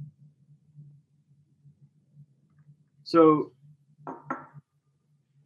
[3.04, 3.52] So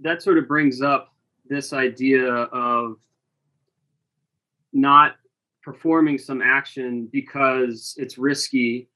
[0.00, 1.14] that sort of brings up
[1.48, 2.96] this idea of
[4.72, 5.16] not
[5.62, 8.88] performing some action because it's risky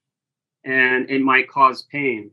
[0.65, 2.31] and it might cause pain.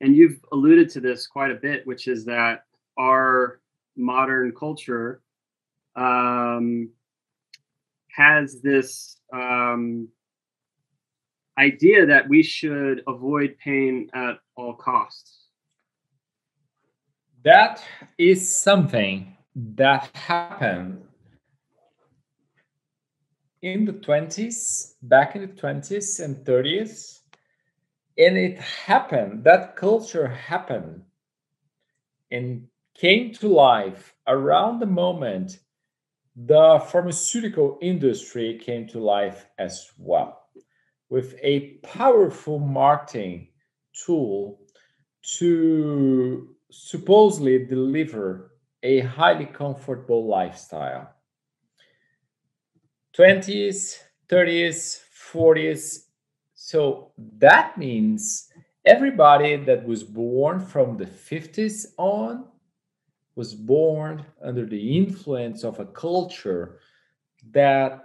[0.00, 2.64] And you've alluded to this quite a bit, which is that
[2.98, 3.60] our
[3.96, 5.22] modern culture
[5.96, 6.90] um,
[8.10, 10.08] has this um,
[11.58, 15.46] idea that we should avoid pain at all costs.
[17.44, 17.82] That
[18.18, 21.02] is something that happened
[23.62, 27.20] in the 20s, back in the 20s and 30s.
[28.18, 31.02] And it happened, that culture happened
[32.30, 35.58] and came to life around the moment
[36.36, 40.42] the pharmaceutical industry came to life as well
[41.10, 43.48] with a powerful marketing
[43.92, 44.58] tool
[45.22, 48.52] to supposedly deliver
[48.82, 51.10] a highly comfortable lifestyle.
[53.14, 53.98] 20s,
[54.28, 55.00] 30s,
[55.34, 56.06] 40s.
[56.72, 58.48] So that means
[58.86, 62.46] everybody that was born from the 50s on
[63.34, 66.78] was born under the influence of a culture
[67.50, 68.02] that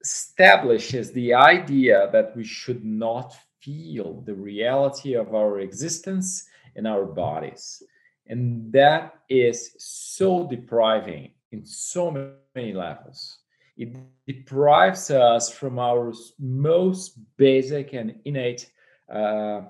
[0.00, 6.46] establishes the idea that we should not feel the reality of our existence
[6.76, 7.82] in our bodies.
[8.28, 13.41] And that is so depriving in so many levels.
[13.76, 13.96] It
[14.26, 18.70] deprives us from our most basic and innate
[19.12, 19.62] uh,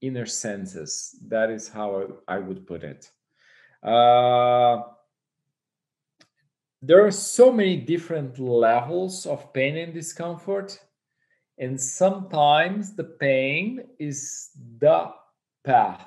[0.00, 1.18] inner senses.
[1.28, 3.10] That is how I, I would put it.
[3.82, 4.82] Uh,
[6.86, 10.78] there are so many different levels of pain and discomfort
[11.56, 15.10] and sometimes the pain is the
[15.64, 16.06] path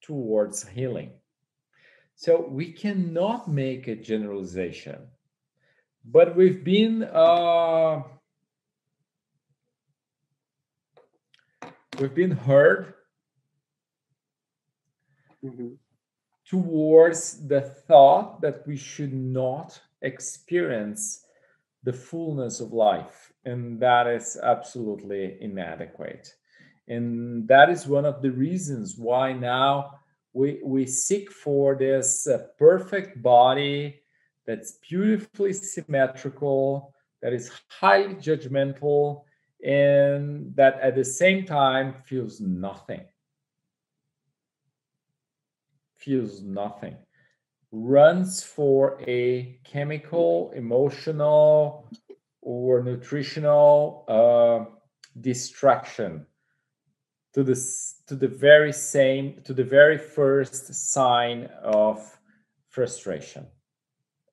[0.00, 1.10] towards healing
[2.14, 4.98] so we cannot make a generalization
[6.04, 8.02] but we've been uh,
[11.98, 12.94] we've been heard
[15.44, 15.68] mm-hmm.
[16.48, 21.24] towards the thought that we should not experience
[21.84, 26.34] the fullness of life and that is absolutely inadequate
[26.88, 29.90] and that is one of the reasons why now
[30.32, 34.01] we we seek for this uh, perfect body
[34.46, 39.24] that's beautifully symmetrical that is highly judgmental
[39.64, 43.02] and that at the same time feels nothing.
[45.96, 46.96] Feels nothing.
[47.70, 51.88] Runs for a chemical emotional
[52.40, 54.64] or nutritional uh,
[55.20, 56.26] distraction
[57.34, 57.54] to the
[58.08, 62.18] to the very same to the very first sign of
[62.68, 63.46] frustration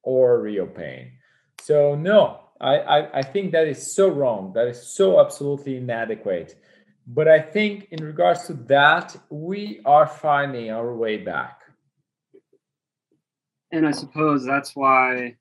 [0.03, 1.11] or real pain.
[1.61, 4.53] So no I, I i think that is so wrong.
[4.53, 6.55] That is so absolutely inadequate.
[7.07, 11.61] But i think in regards to that we are finding our way back.
[13.71, 15.35] And i suppose that's why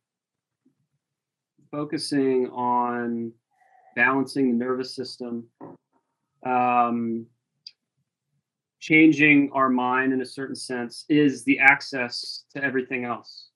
[1.70, 3.32] focusing on
[3.94, 5.46] balancing the nervous system,
[6.46, 7.26] um,
[8.80, 13.47] changing our mind in a certain sense is the access to everything else.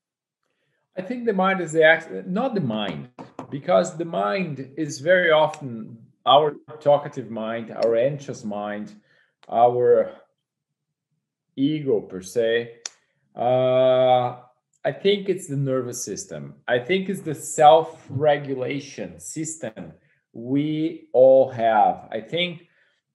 [0.96, 3.08] I think the mind is the access, not the mind,
[3.50, 8.92] because the mind is very often our talkative mind, our anxious mind,
[9.48, 10.12] our
[11.56, 12.74] ego per se.
[13.34, 14.36] Uh,
[14.84, 16.54] I think it's the nervous system.
[16.68, 19.92] I think it's the self regulation system
[20.32, 22.08] we all have.
[22.10, 22.66] I think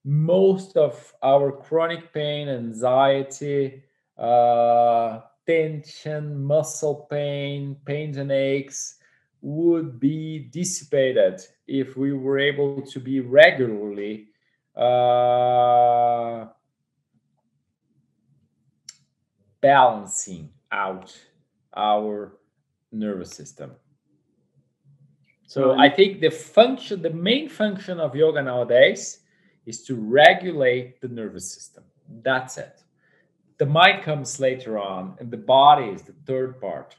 [0.03, 3.83] most of our chronic pain, anxiety,
[4.17, 8.97] uh, tension, muscle pain, pains and aches
[9.41, 14.27] would be dissipated if we were able to be regularly
[14.75, 16.45] uh,
[19.61, 21.17] balancing out
[21.75, 22.37] our
[22.91, 23.71] nervous system.
[25.47, 29.19] So I think the function, the main function of yoga nowadays
[29.65, 31.85] is to regulate the nervous system.
[32.21, 32.83] That's it.
[33.57, 36.95] The mind comes later on, and the body is the third part.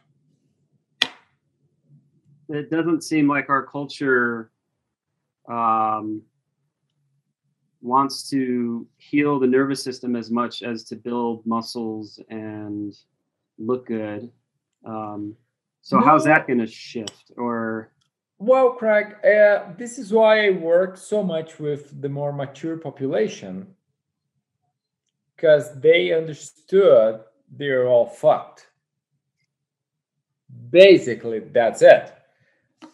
[2.49, 4.51] It doesn't seem like our culture
[5.49, 6.23] um,
[7.81, 12.93] wants to heal the nervous system as much as to build muscles and
[13.59, 14.31] look good.
[14.85, 15.37] Um,
[15.83, 16.05] so no.
[16.05, 17.31] how's that going to shift?
[17.37, 17.93] Or
[18.39, 23.67] well, Craig, uh, this is why I work so much with the more mature population
[25.39, 27.20] because they understood
[27.57, 28.66] they're all fucked.
[30.70, 32.12] Basically, that's it.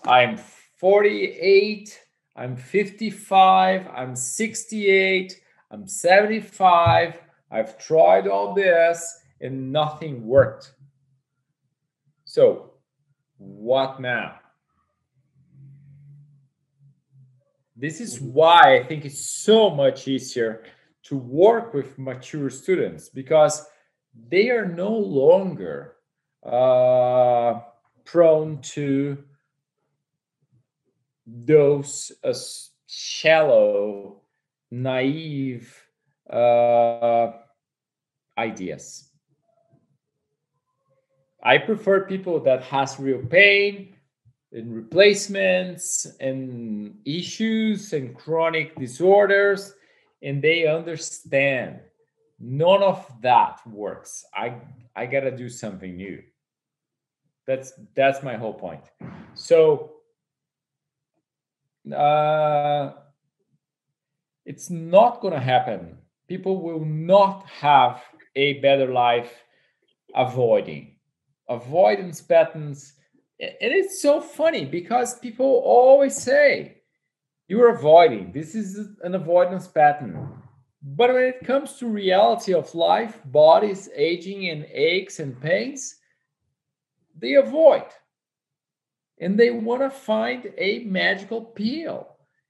[0.07, 0.36] I'm
[0.76, 2.03] 48,
[2.36, 5.40] I'm 55, I'm 68,
[5.70, 7.14] I'm 75.
[7.51, 10.74] I've tried all this and nothing worked.
[12.26, 12.74] So,
[13.38, 14.38] what now?
[17.74, 18.34] This is mm-hmm.
[18.34, 20.64] why I think it's so much easier
[21.05, 23.67] to work with mature students because
[24.29, 25.97] they are no longer
[26.43, 27.61] uh,
[28.05, 29.23] prone to
[31.27, 32.35] those uh,
[32.87, 34.23] shallow,
[34.71, 35.75] naive
[36.31, 37.33] uh,
[38.39, 39.11] ideas.
[41.43, 43.95] I prefer people that has real pain
[44.53, 49.75] and replacements and issues and chronic disorders
[50.25, 51.81] and they understand
[52.41, 54.25] none of that works.
[54.35, 54.57] I
[54.97, 56.22] I got to do something new.
[57.47, 58.83] That's that's my whole point.
[59.35, 59.93] So
[61.95, 62.93] uh,
[64.45, 65.99] it's not to happen.
[66.27, 68.03] People will not have
[68.35, 69.33] a better life
[70.14, 70.95] avoiding
[71.49, 72.95] avoidance patterns.
[73.41, 76.83] And it's so funny because people always say
[77.49, 78.32] you're avoiding.
[78.32, 80.42] This is an avoidance pattern.
[80.82, 85.97] But when it comes to reality of life, bodies aging and aches and pains,
[87.18, 87.84] they avoid
[89.18, 92.09] and they want to find a magical pill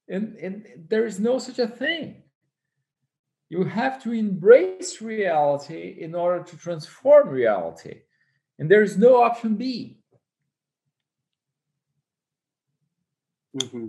[0.09, 2.23] and, and there is no such a thing
[3.51, 8.01] you have to embrace reality in order to transform reality
[8.59, 9.99] and there is no option b
[13.57, 13.89] mm-hmm.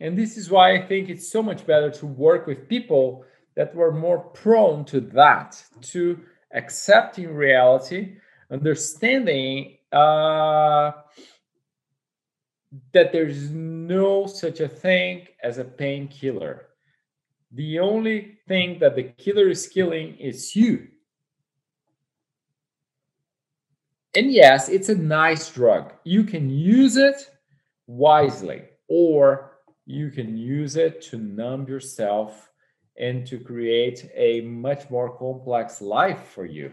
[0.00, 3.24] And this is why i think it's so much better to work with people
[3.54, 6.18] that were more prone to that to
[6.52, 8.16] accepting reality
[8.52, 10.92] understanding uh,
[12.92, 16.66] that there's no such a thing as a painkiller.
[17.52, 20.88] The only thing that the killer is killing is you.
[24.14, 25.92] And yes, it's a nice drug.
[26.04, 27.16] You can use it
[27.86, 29.51] wisely, or
[29.86, 32.50] you can use it to numb yourself
[32.98, 36.72] and to create a much more complex life for you.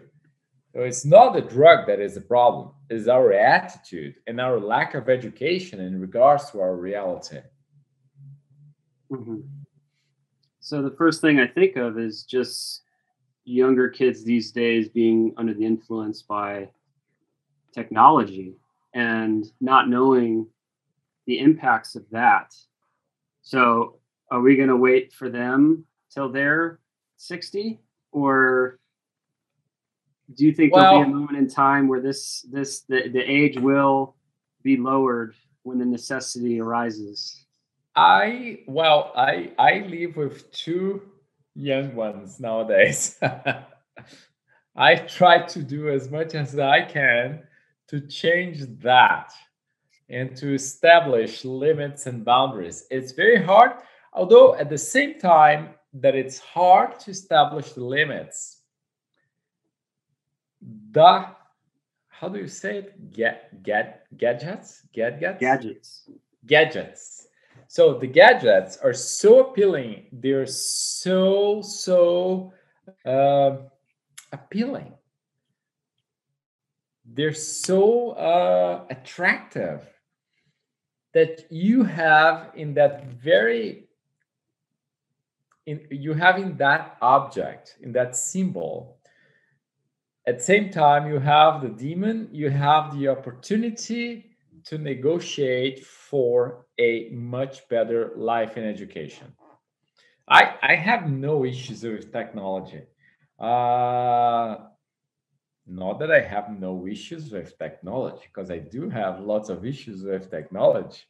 [0.74, 4.94] So it's not the drug that is the problem, it's our attitude and our lack
[4.94, 7.40] of education in regards to our reality.
[9.12, 9.40] Mm-hmm.
[10.60, 12.84] So the first thing I think of is just
[13.44, 16.70] younger kids these days being under the influence by
[17.74, 18.54] technology
[18.94, 20.46] and not knowing
[21.26, 22.54] the impacts of that.
[23.50, 23.98] So
[24.30, 26.80] are we going to wait for them till they're
[27.18, 27.80] 60
[28.12, 28.78] or
[30.36, 33.22] do you think well, there'll be a moment in time where this this the, the
[33.22, 34.16] age will
[34.62, 35.34] be lowered
[35.64, 37.44] when the necessity arises?
[37.96, 41.02] I well i i live with two
[41.56, 43.18] young ones nowadays.
[44.76, 47.42] I try to do as much as i can
[47.88, 49.34] to change that
[50.10, 53.72] and to establish limits and boundaries it's very hard
[54.14, 58.62] although at the same time that it's hard to establish the limits
[60.92, 61.26] the
[62.20, 63.14] how do you say it?
[63.14, 66.10] Get get gadgets, gadgets, gadgets,
[66.46, 67.28] gadgets.
[67.70, 70.08] So the gadgets are so appealing.
[70.12, 72.52] They're so so
[73.06, 73.58] uh,
[74.34, 74.94] appealing.
[77.06, 79.88] They're so uh, attractive
[81.14, 83.88] that you have in that very
[85.66, 88.98] in you have in that object in that symbol
[90.28, 94.30] at the same time you have the demon you have the opportunity
[94.66, 99.28] to negotiate for a much better life and education.
[100.28, 102.84] I i have no issues with technology.
[103.40, 104.69] Uh
[105.70, 110.04] not that i have no issues with technology because i do have lots of issues
[110.04, 111.02] with technology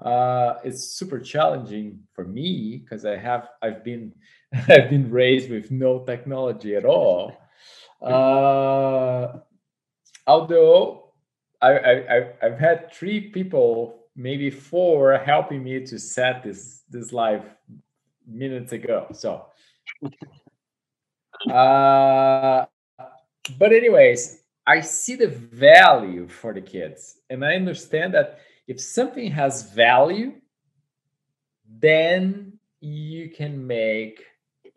[0.00, 4.12] uh it's super challenging for me because i have i've been
[4.68, 7.32] i've been raised with no technology at all
[8.02, 9.38] uh,
[10.26, 11.12] although
[11.60, 17.42] I, I, I've had three people, maybe four, helping me to set this this live
[18.26, 19.08] minutes ago.
[19.12, 19.46] So,
[21.50, 22.66] uh,
[23.58, 29.30] but anyways, I see the value for the kids, and I understand that if something
[29.30, 30.34] has value,
[31.66, 34.22] then you can make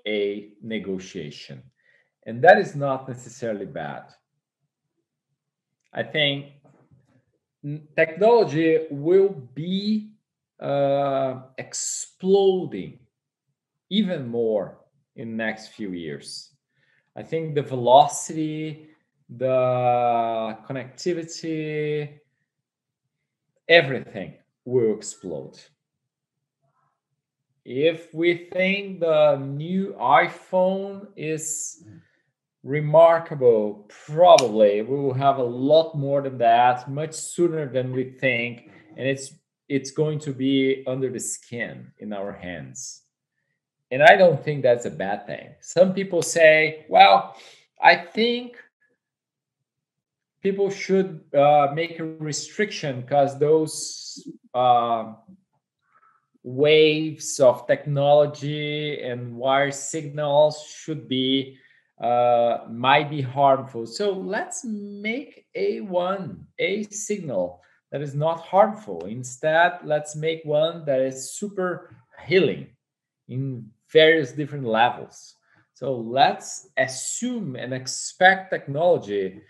[0.07, 1.61] a negotiation
[2.25, 4.03] and that is not necessarily bad.
[5.93, 6.53] I think
[7.95, 10.11] technology will be
[10.59, 12.99] uh, exploding
[13.89, 14.79] even more
[15.15, 16.51] in the next few years.
[17.15, 18.89] I think the velocity,
[19.29, 22.19] the connectivity,
[23.67, 24.35] everything
[24.65, 25.59] will explode.
[27.63, 31.83] If we think the new iPhone is
[32.63, 38.69] remarkable probably we will have a lot more than that much sooner than we think
[38.97, 39.33] and it's
[39.67, 43.01] it's going to be under the skin in our hands
[43.91, 47.35] and i don't think that's a bad thing some people say well
[47.81, 48.57] i think
[50.41, 55.13] people should uh, make a restriction because those uh,
[56.43, 61.57] waves of technology and wire signals should be
[62.01, 63.85] uh, might be harmful.
[63.85, 67.61] So let's make a one, a signal
[67.91, 69.05] that is not harmful.
[69.05, 72.69] Instead, let's make one that is super healing
[73.27, 75.35] in various different levels.
[75.73, 79.41] So let's assume and expect technology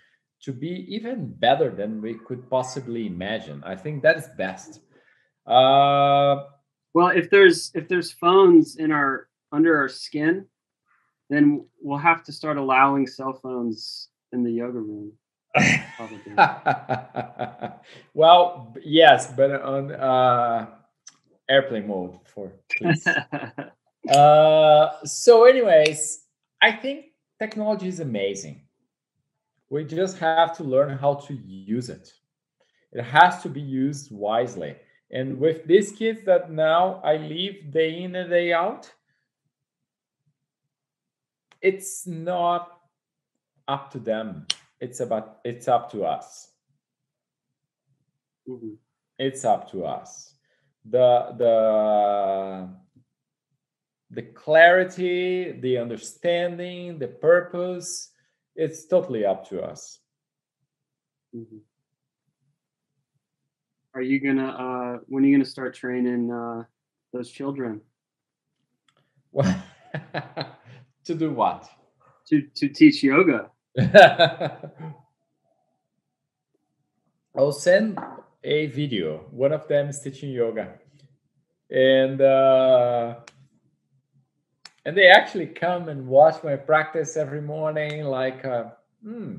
[0.43, 3.63] to be even better than we could possibly imagine.
[3.65, 4.79] I think that is best.
[5.45, 6.45] Uh,
[6.93, 10.45] well, if there's if there's phones in our under our skin,
[11.29, 15.11] then we'll have to start allowing cell phones in the yoga room.
[18.13, 20.67] well, yes, but on uh,
[21.49, 23.05] airplane mode for please.
[24.09, 26.25] uh, so, anyways,
[26.61, 27.05] I think
[27.39, 28.61] technology is amazing.
[29.69, 32.11] We just have to learn how to use it.
[32.91, 34.75] It has to be used wisely.
[35.11, 38.91] And with these kids that now I leave day in and day out,
[41.61, 42.79] it's not
[43.67, 44.47] up to them.
[44.79, 46.49] It's about it's up to us.
[48.47, 48.73] Mm-hmm.
[49.19, 50.33] It's up to us.
[50.85, 52.69] The the
[54.11, 58.09] the clarity, the understanding, the purpose,
[58.55, 59.99] it's totally up to us.
[61.35, 61.57] Mm-hmm.
[63.93, 66.63] Are you gonna uh when are you gonna start training uh
[67.13, 67.81] those children?
[69.31, 69.63] Well,
[71.05, 71.69] to do what?
[72.27, 73.49] To to teach yoga.
[77.35, 77.97] I'll send
[78.43, 79.25] a video.
[79.31, 80.73] One of them is teaching yoga,
[81.69, 83.15] and uh,
[84.85, 88.03] and they actually come and watch my practice every morning.
[88.03, 88.65] Like, uh,
[89.03, 89.37] hmm,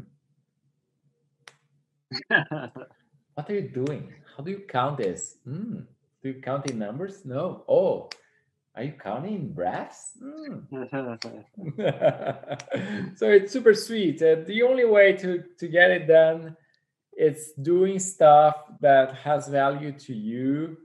[2.29, 4.13] what are you doing?
[4.37, 5.39] How do you count this?
[5.45, 5.81] Hmm,
[6.23, 7.25] do you count in numbers?
[7.25, 7.65] No.
[7.69, 8.09] Oh,
[8.75, 10.13] are you counting breaths?
[10.23, 10.67] Mm.
[13.19, 14.23] so it's super sweet.
[14.23, 16.57] And the only way to, to get it done
[17.17, 20.79] is doing stuff that has value to you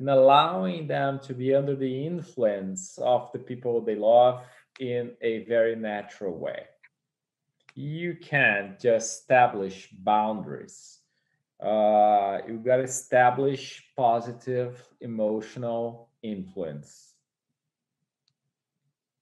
[0.00, 4.42] and allowing them to be under the influence of the people they love
[4.80, 6.64] in a very natural way.
[7.74, 10.98] You can't just establish boundaries.
[11.62, 17.10] Uh, you've got to establish positive emotional influence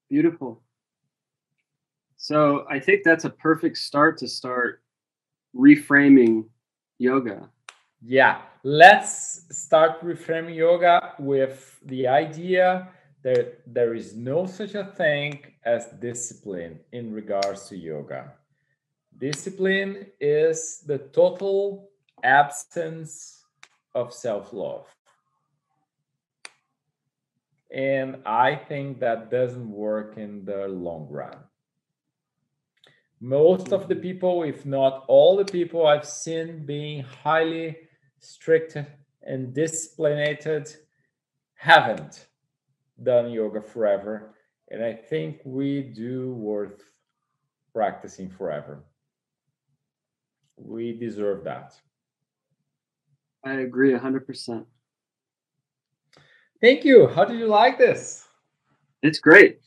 [0.09, 0.63] Beautiful.
[2.17, 4.83] So I think that's a perfect start to start
[5.55, 6.47] reframing
[6.99, 7.51] yoga.
[8.01, 12.89] Yeah, let's start reframing yoga with the idea
[13.25, 18.35] that there is no such a thing as discipline in regards to yoga.
[19.19, 21.91] Discipline is the total
[22.23, 23.45] absence
[23.97, 24.87] of self love.
[27.73, 31.37] And I think that doesn't work in the long run.
[33.21, 37.88] Most of the people, if not all the people I've seen being highly
[38.21, 38.77] strict
[39.23, 40.77] and disciplined,
[41.55, 42.27] haven't
[43.03, 44.35] done yoga forever.
[44.71, 46.83] And I think we do worth
[47.75, 48.85] practicing forever.
[50.57, 51.75] We deserve that.
[53.45, 54.65] I agree 100%.
[56.61, 57.07] Thank you.
[57.07, 58.27] How did you like this?
[59.03, 59.61] It's great.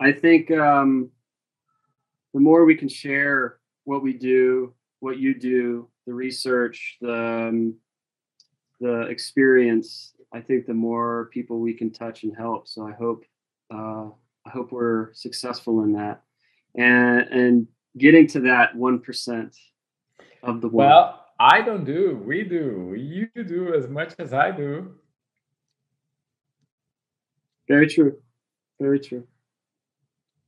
[0.00, 1.10] I think um,
[2.34, 7.74] the more we can share what we do, what you do, the research, the um,
[8.80, 12.66] the experience, I think the more people we can touch and help.
[12.66, 13.24] So I hope
[13.72, 14.06] uh,
[14.44, 16.22] I hope we're successful in that,
[16.74, 19.54] and and getting to that one percent
[20.42, 20.90] of the world.
[20.90, 22.20] Well, I don't do.
[22.26, 22.94] We do.
[22.96, 24.96] You do as much as I do.
[27.68, 28.16] Very true.
[28.80, 29.24] Very true.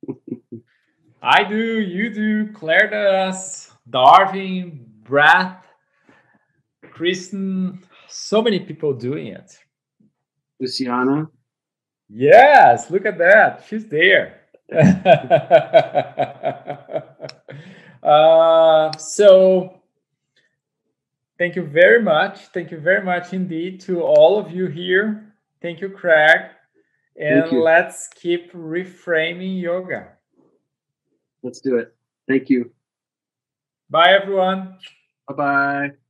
[1.23, 5.59] I do, you do, Claire does, Darwin, Brad,
[6.91, 9.59] Kristen, so many people doing it.
[10.59, 11.27] Luciana.
[12.09, 13.63] Yes, look at that.
[13.69, 14.41] She's there.
[18.03, 19.83] uh, so,
[21.37, 22.47] thank you very much.
[22.55, 25.35] Thank you very much indeed to all of you here.
[25.61, 26.41] Thank you, Craig
[27.17, 30.13] and let's keep reframing yoga.
[31.43, 31.95] Let's do it.
[32.27, 32.73] Thank you.
[33.91, 34.79] Bye, everyone.
[35.27, 36.02] Bye bye.